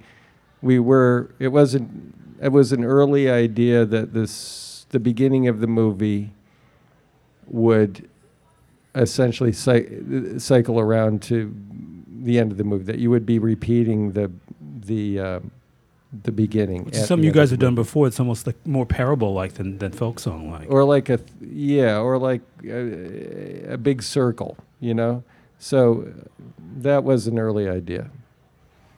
we 0.63 0.79
were 0.79 1.31
it 1.39 1.49
wasn't 1.49 2.15
it 2.41 2.53
was 2.53 2.73
an 2.73 2.85
early 2.85 3.29
idea 3.31 3.85
that 3.85 4.15
this 4.15 4.87
the 4.91 5.01
beginning 5.01 5.47
of 5.49 5.61
the 5.61 5.67
movie 5.67 6.33
would 7.49 8.09
essentially 8.95 9.53
cy- 9.53 9.87
cycle 10.39 10.79
around 10.81 11.23
to 11.23 11.55
the 12.25 12.39
end 12.39 12.53
of 12.53 12.59
the 12.59 12.65
movie. 12.65 12.85
That 12.85 12.99
you 12.99 13.11
would 13.11 13.27
be 13.27 13.39
repeating 13.39 14.13
the 14.13 14.31
the 14.61 15.21
um, 15.21 15.51
the 16.23 16.33
beginning. 16.33 16.85
Which 16.85 16.95
is 16.97 17.07
something 17.07 17.23
the 17.23 17.27
you 17.27 17.33
guys 17.33 17.51
have 17.51 17.59
done 17.59 17.75
before. 17.75 18.07
It's 18.07 18.21
almost 18.21 18.47
like 18.47 18.57
more 18.67 18.87
parable 18.87 19.33
like 19.33 19.55
than, 19.55 19.79
than 19.79 19.93
folk 19.93 20.19
song 20.19 20.51
like. 20.51 20.71
or 20.71 20.85
like 20.85 21.09
a 21.09 21.17
th- 21.17 21.29
yeah 21.41 21.99
or 21.99 22.19
like 22.19 22.43
a, 22.65 23.73
a 23.75 23.77
big 23.79 24.03
circle 24.03 24.57
you 24.81 24.95
know 24.95 25.23
so 25.59 26.03
uh, 26.03 26.27
that 26.79 27.05
was 27.05 27.27
an 27.27 27.39
early 27.39 27.69
idea 27.69 28.11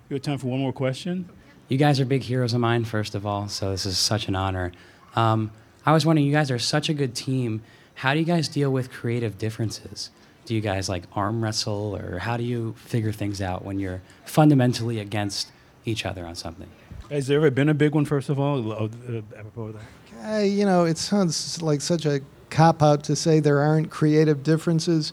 You 0.09 0.15
have 0.15 0.23
time 0.23 0.39
for 0.39 0.49
one 0.49 0.61
more 0.61 0.73
question? 0.73 1.29
You 1.69 1.79
guys 1.79 1.99
are 2.01 2.05
big 2.05 2.23
heroes 2.23 2.53
of 2.53 2.61
mine, 2.61 2.85
first 2.85 3.15
of 3.15 3.25
all, 3.27 3.49
so 3.49 3.71
this 3.71 3.87
is 3.87 3.97
such 3.97 4.29
an 4.29 4.37
honor. 4.37 4.73
Um, 5.17 5.51
I 5.87 5.93
was 5.93 6.05
wondering, 6.05 6.27
you 6.27 6.33
guys 6.33 6.51
are 6.51 6.59
such 6.59 6.89
a 6.89 6.95
good 6.95 7.15
team. 7.15 7.63
How 7.97 8.13
do 8.13 8.19
you 8.21 8.27
guys 8.27 8.49
deal 8.49 8.71
with 8.71 8.91
creative 8.91 9.39
differences? 9.39 10.11
Do 10.45 10.55
you 10.55 10.61
guys 10.61 10.89
like 10.89 11.05
arm 11.15 11.43
wrestle, 11.43 11.97
or 11.97 12.19
how 12.19 12.37
do 12.37 12.45
you 12.45 12.75
figure 12.77 13.13
things 13.13 13.41
out 13.41 13.65
when 13.65 13.79
you're 13.79 14.03
fundamentally 14.25 14.99
against 15.01 15.51
each 15.85 16.05
other 16.05 16.27
on 16.27 16.35
something? 16.35 16.69
Has 17.11 17.27
there 17.27 17.39
ever 17.39 17.51
been 17.51 17.69
a 17.69 17.75
big 17.75 17.95
one, 17.95 18.05
first 18.05 18.29
of 18.29 18.39
all, 18.39 18.73
uh, 18.73 18.89
apropos 19.37 19.69
of 19.69 19.79
that? 20.21 20.45
You 20.45 20.65
know, 20.65 20.85
it 20.85 20.99
sounds 20.99 21.63
like 21.63 21.81
such 21.81 22.07
a 22.07 22.21
cop 22.51 22.83
out 22.83 23.05
to 23.05 23.17
say 23.17 23.41
there 23.41 23.61
aren't 23.61 23.91
creative 23.91 24.43
differences, 24.43 25.13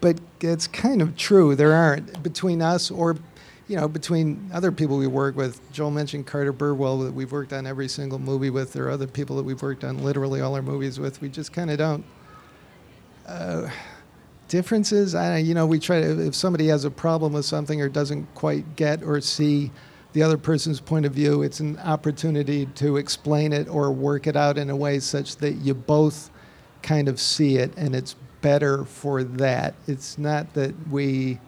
but 0.00 0.18
it's 0.40 0.66
kind 0.66 1.00
of 1.00 1.16
true. 1.16 1.54
There 1.54 1.72
aren't 1.72 2.22
between 2.22 2.60
us 2.60 2.90
or, 2.90 3.16
you 3.68 3.76
know, 3.76 3.88
between 3.88 4.50
other 4.52 4.72
people 4.72 4.98
we 4.98 5.06
work 5.06 5.36
with. 5.36 5.60
Joel 5.72 5.90
mentioned 5.90 6.26
Carter 6.26 6.52
Burwell 6.52 6.98
that 7.00 7.12
we've 7.12 7.32
worked 7.32 7.52
on 7.52 7.66
every 7.66 7.88
single 7.88 8.18
movie 8.18 8.50
with. 8.50 8.72
There 8.72 8.86
are 8.86 8.90
other 8.90 9.06
people 9.06 9.36
that 9.36 9.44
we've 9.44 9.62
worked 9.62 9.84
on 9.84 10.02
literally 10.02 10.40
all 10.40 10.54
our 10.54 10.62
movies 10.62 10.98
with. 10.98 11.20
We 11.20 11.28
just 11.28 11.52
kind 11.52 11.70
of 11.70 11.78
don't. 11.78 12.04
Uh, 13.26 13.70
differences, 14.50 15.14
I, 15.14 15.38
you 15.38 15.54
know, 15.54 15.64
we 15.64 15.78
try 15.78 16.00
to, 16.00 16.26
if 16.26 16.34
somebody 16.34 16.66
has 16.66 16.84
a 16.84 16.90
problem 16.90 17.32
with 17.32 17.44
something 17.44 17.80
or 17.80 17.88
doesn't 17.88 18.34
quite 18.34 18.74
get 18.74 19.02
or 19.02 19.20
see 19.20 19.70
the 20.12 20.24
other 20.24 20.36
person's 20.36 20.80
point 20.80 21.06
of 21.06 21.12
view, 21.12 21.42
it's 21.42 21.60
an 21.60 21.78
opportunity 21.78 22.66
to 22.66 22.96
explain 22.96 23.52
it 23.52 23.68
or 23.68 23.92
work 23.92 24.26
it 24.26 24.34
out 24.34 24.58
in 24.58 24.68
a 24.68 24.74
way 24.74 24.98
such 24.98 25.36
that 25.36 25.52
you 25.52 25.72
both 25.72 26.30
kind 26.82 27.06
of 27.06 27.20
see 27.20 27.58
it 27.58 27.72
and 27.76 27.94
it's 27.94 28.16
better 28.40 28.84
for 28.84 29.22
that. 29.22 29.74
It's 29.86 30.18
not 30.18 30.52
that 30.54 30.74
we, 30.88 31.38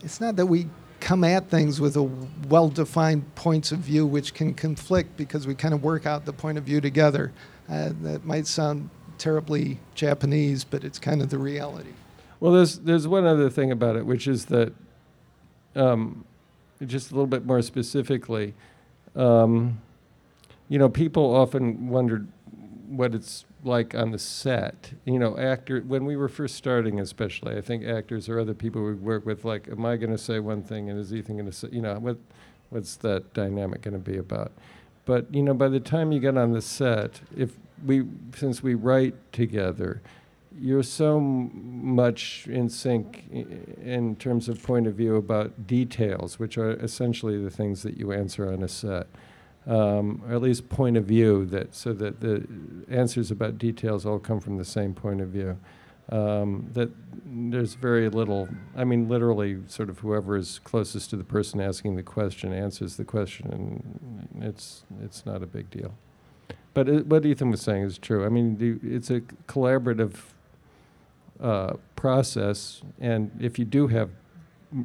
it's 0.00 0.18
not 0.18 0.36
that 0.36 0.46
we 0.46 0.68
come 1.00 1.24
at 1.24 1.50
things 1.50 1.82
with 1.82 1.96
a 1.96 2.08
well-defined 2.48 3.34
points 3.34 3.72
of 3.72 3.80
view 3.80 4.06
which 4.06 4.32
can 4.32 4.54
conflict 4.54 5.18
because 5.18 5.46
we 5.46 5.54
kind 5.54 5.74
of 5.74 5.82
work 5.82 6.06
out 6.06 6.24
the 6.24 6.32
point 6.32 6.56
of 6.56 6.64
view 6.64 6.80
together. 6.80 7.30
Uh, 7.68 7.90
that 8.00 8.24
might 8.24 8.46
sound 8.46 8.88
terribly 9.18 9.78
Japanese, 9.94 10.64
but 10.64 10.82
it's 10.82 10.98
kind 10.98 11.20
of 11.20 11.28
the 11.28 11.38
reality. 11.38 11.92
Well 12.42 12.52
there's 12.52 12.80
there's 12.80 13.06
one 13.08 13.26
other 13.26 13.48
thing 13.48 13.70
about 13.70 13.96
it 13.96 14.04
which 14.06 14.26
is 14.28 14.46
that 14.46 14.74
um, 15.76 16.24
just 16.84 17.12
a 17.12 17.14
little 17.14 17.28
bit 17.28 17.46
more 17.46 17.62
specifically 17.62 18.54
Um, 19.16 19.80
you 20.68 20.78
know, 20.78 20.88
people 20.88 21.34
often 21.36 21.88
wondered 21.88 22.28
what 22.88 23.14
it's 23.14 23.44
like 23.64 23.94
on 23.94 24.10
the 24.12 24.18
set. 24.18 24.92
You 25.04 25.18
know, 25.18 25.36
actor 25.38 25.82
when 25.82 26.04
we 26.06 26.16
were 26.16 26.28
first 26.28 26.56
starting, 26.56 27.00
especially, 27.00 27.56
I 27.56 27.60
think 27.60 27.84
actors 27.84 28.28
or 28.28 28.40
other 28.40 28.54
people 28.54 28.82
we 28.84 28.94
work 28.94 29.26
with, 29.26 29.44
like, 29.44 29.68
am 29.68 29.84
I 29.86 29.96
going 29.96 30.12
to 30.12 30.18
say 30.18 30.40
one 30.40 30.62
thing 30.62 30.90
and 30.90 30.98
is 30.98 31.12
Ethan 31.14 31.36
going 31.36 31.46
to 31.46 31.52
say, 31.52 31.68
you 31.72 31.82
know, 31.82 31.98
what, 32.00 32.18
what's 32.70 32.96
that 32.98 33.34
dynamic 33.34 33.82
going 33.82 33.94
to 33.94 34.12
be 34.12 34.18
about? 34.18 34.52
But 35.04 35.32
you 35.34 35.42
know, 35.42 35.54
by 35.54 35.68
the 35.68 35.80
time 35.80 36.12
you 36.12 36.20
get 36.20 36.38
on 36.38 36.52
the 36.52 36.62
set, 36.62 37.20
if 37.36 37.56
we, 37.86 38.04
since 38.36 38.62
we 38.62 38.74
write 38.74 39.14
together, 39.32 40.02
you're 40.58 40.82
so 40.82 41.20
much 41.20 42.46
in 42.48 42.68
sync 42.68 43.24
in 43.30 44.16
terms 44.16 44.48
of 44.48 44.62
point 44.62 44.86
of 44.86 44.94
view 44.94 45.16
about 45.16 45.66
details, 45.66 46.38
which 46.38 46.58
are 46.58 46.72
essentially 46.72 47.42
the 47.42 47.50
things 47.50 47.82
that 47.82 47.96
you 47.96 48.12
answer 48.12 48.52
on 48.52 48.62
a 48.62 48.68
set, 48.68 49.06
um, 49.66 50.22
or 50.26 50.34
at 50.34 50.42
least 50.42 50.68
point 50.68 50.96
of 50.96 51.04
view 51.04 51.44
that 51.46 51.74
so 51.74 51.92
that 51.92 52.20
the 52.20 52.46
answers 52.88 53.30
about 53.30 53.58
details 53.58 54.06
all 54.06 54.18
come 54.18 54.40
from 54.40 54.58
the 54.58 54.64
same 54.64 54.94
point 54.94 55.20
of 55.20 55.28
view. 55.28 55.58
Um, 56.10 56.68
that 56.72 56.90
there's 57.24 57.74
very 57.74 58.08
little. 58.08 58.48
I 58.76 58.84
mean, 58.84 59.08
literally, 59.08 59.60
sort 59.68 59.88
of 59.88 60.00
whoever 60.00 60.36
is 60.36 60.58
closest 60.58 61.10
to 61.10 61.16
the 61.16 61.24
person 61.24 61.60
asking 61.60 61.96
the 61.96 62.02
question 62.02 62.52
answers 62.52 62.96
the 62.96 63.04
question, 63.04 63.50
and 63.52 64.44
it's 64.44 64.84
it's 65.02 65.24
not 65.24 65.42
a 65.42 65.46
big 65.46 65.70
deal. 65.70 65.94
But 66.74 66.88
it, 66.88 67.06
what 67.06 67.24
Ethan 67.24 67.50
was 67.50 67.60
saying 67.60 67.84
is 67.84 67.98
true. 67.98 68.24
I 68.24 68.28
mean, 68.28 68.56
the, 68.56 68.78
it's 68.82 69.10
a 69.10 69.20
collaborative 69.20 70.31
uh, 71.42 71.74
process, 71.96 72.80
and 73.00 73.30
if 73.40 73.58
you 73.58 73.64
do 73.66 73.88
have 73.88 74.08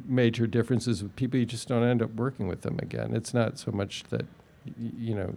major 0.06 0.46
differences 0.46 1.02
with 1.02 1.16
people, 1.16 1.38
you 1.40 1.46
just 1.46 1.66
don't 1.68 1.82
end 1.84 2.02
up 2.02 2.12
working 2.14 2.46
with 2.48 2.60
them 2.62 2.78
again. 2.82 3.14
It's 3.14 3.32
not 3.32 3.58
so 3.58 3.70
much 3.70 4.04
that 4.10 4.26
y- 4.66 4.90
you 4.98 5.14
know 5.14 5.34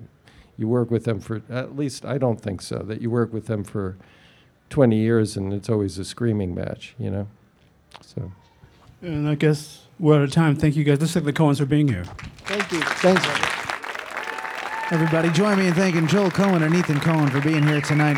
you 0.57 0.67
work 0.67 0.91
with 0.91 1.05
them 1.05 1.19
for 1.21 1.41
at 1.49 1.75
least 1.77 2.03
I 2.05 2.17
don't 2.17 2.41
think 2.41 2.61
so 2.61 2.79
that 2.79 3.01
you 3.01 3.09
work 3.09 3.31
with 3.31 3.47
them 3.47 3.63
for 3.63 3.97
20 4.69 4.97
years 4.97 5.37
and 5.37 5.53
it's 5.53 5.69
always 5.69 5.97
a 5.97 6.03
screaming 6.05 6.53
match, 6.53 6.93
you 6.99 7.09
know. 7.09 7.27
So 8.01 8.31
And 9.01 9.27
I 9.29 9.35
guess 9.35 9.83
we're 9.99 10.15
out 10.17 10.21
of 10.23 10.31
time. 10.31 10.55
Thank 10.55 10.75
you 10.75 10.83
guys. 10.83 10.99
Let's 10.99 11.13
thank 11.13 11.25
the 11.25 11.33
Coens 11.33 11.57
for 11.59 11.65
being 11.65 11.87
here. 11.87 12.03
Thank 12.45 12.71
you. 12.71 12.81
Thanks. 12.81 13.23
Everybody, 14.91 15.29
join 15.29 15.57
me 15.57 15.67
in 15.67 15.73
thanking 15.73 16.07
Joel 16.07 16.29
Coen 16.31 16.61
and 16.63 16.75
Ethan 16.75 16.97
Coen 16.97 17.29
for 17.31 17.39
being 17.41 17.63
here 17.63 17.79
tonight. 17.79 18.17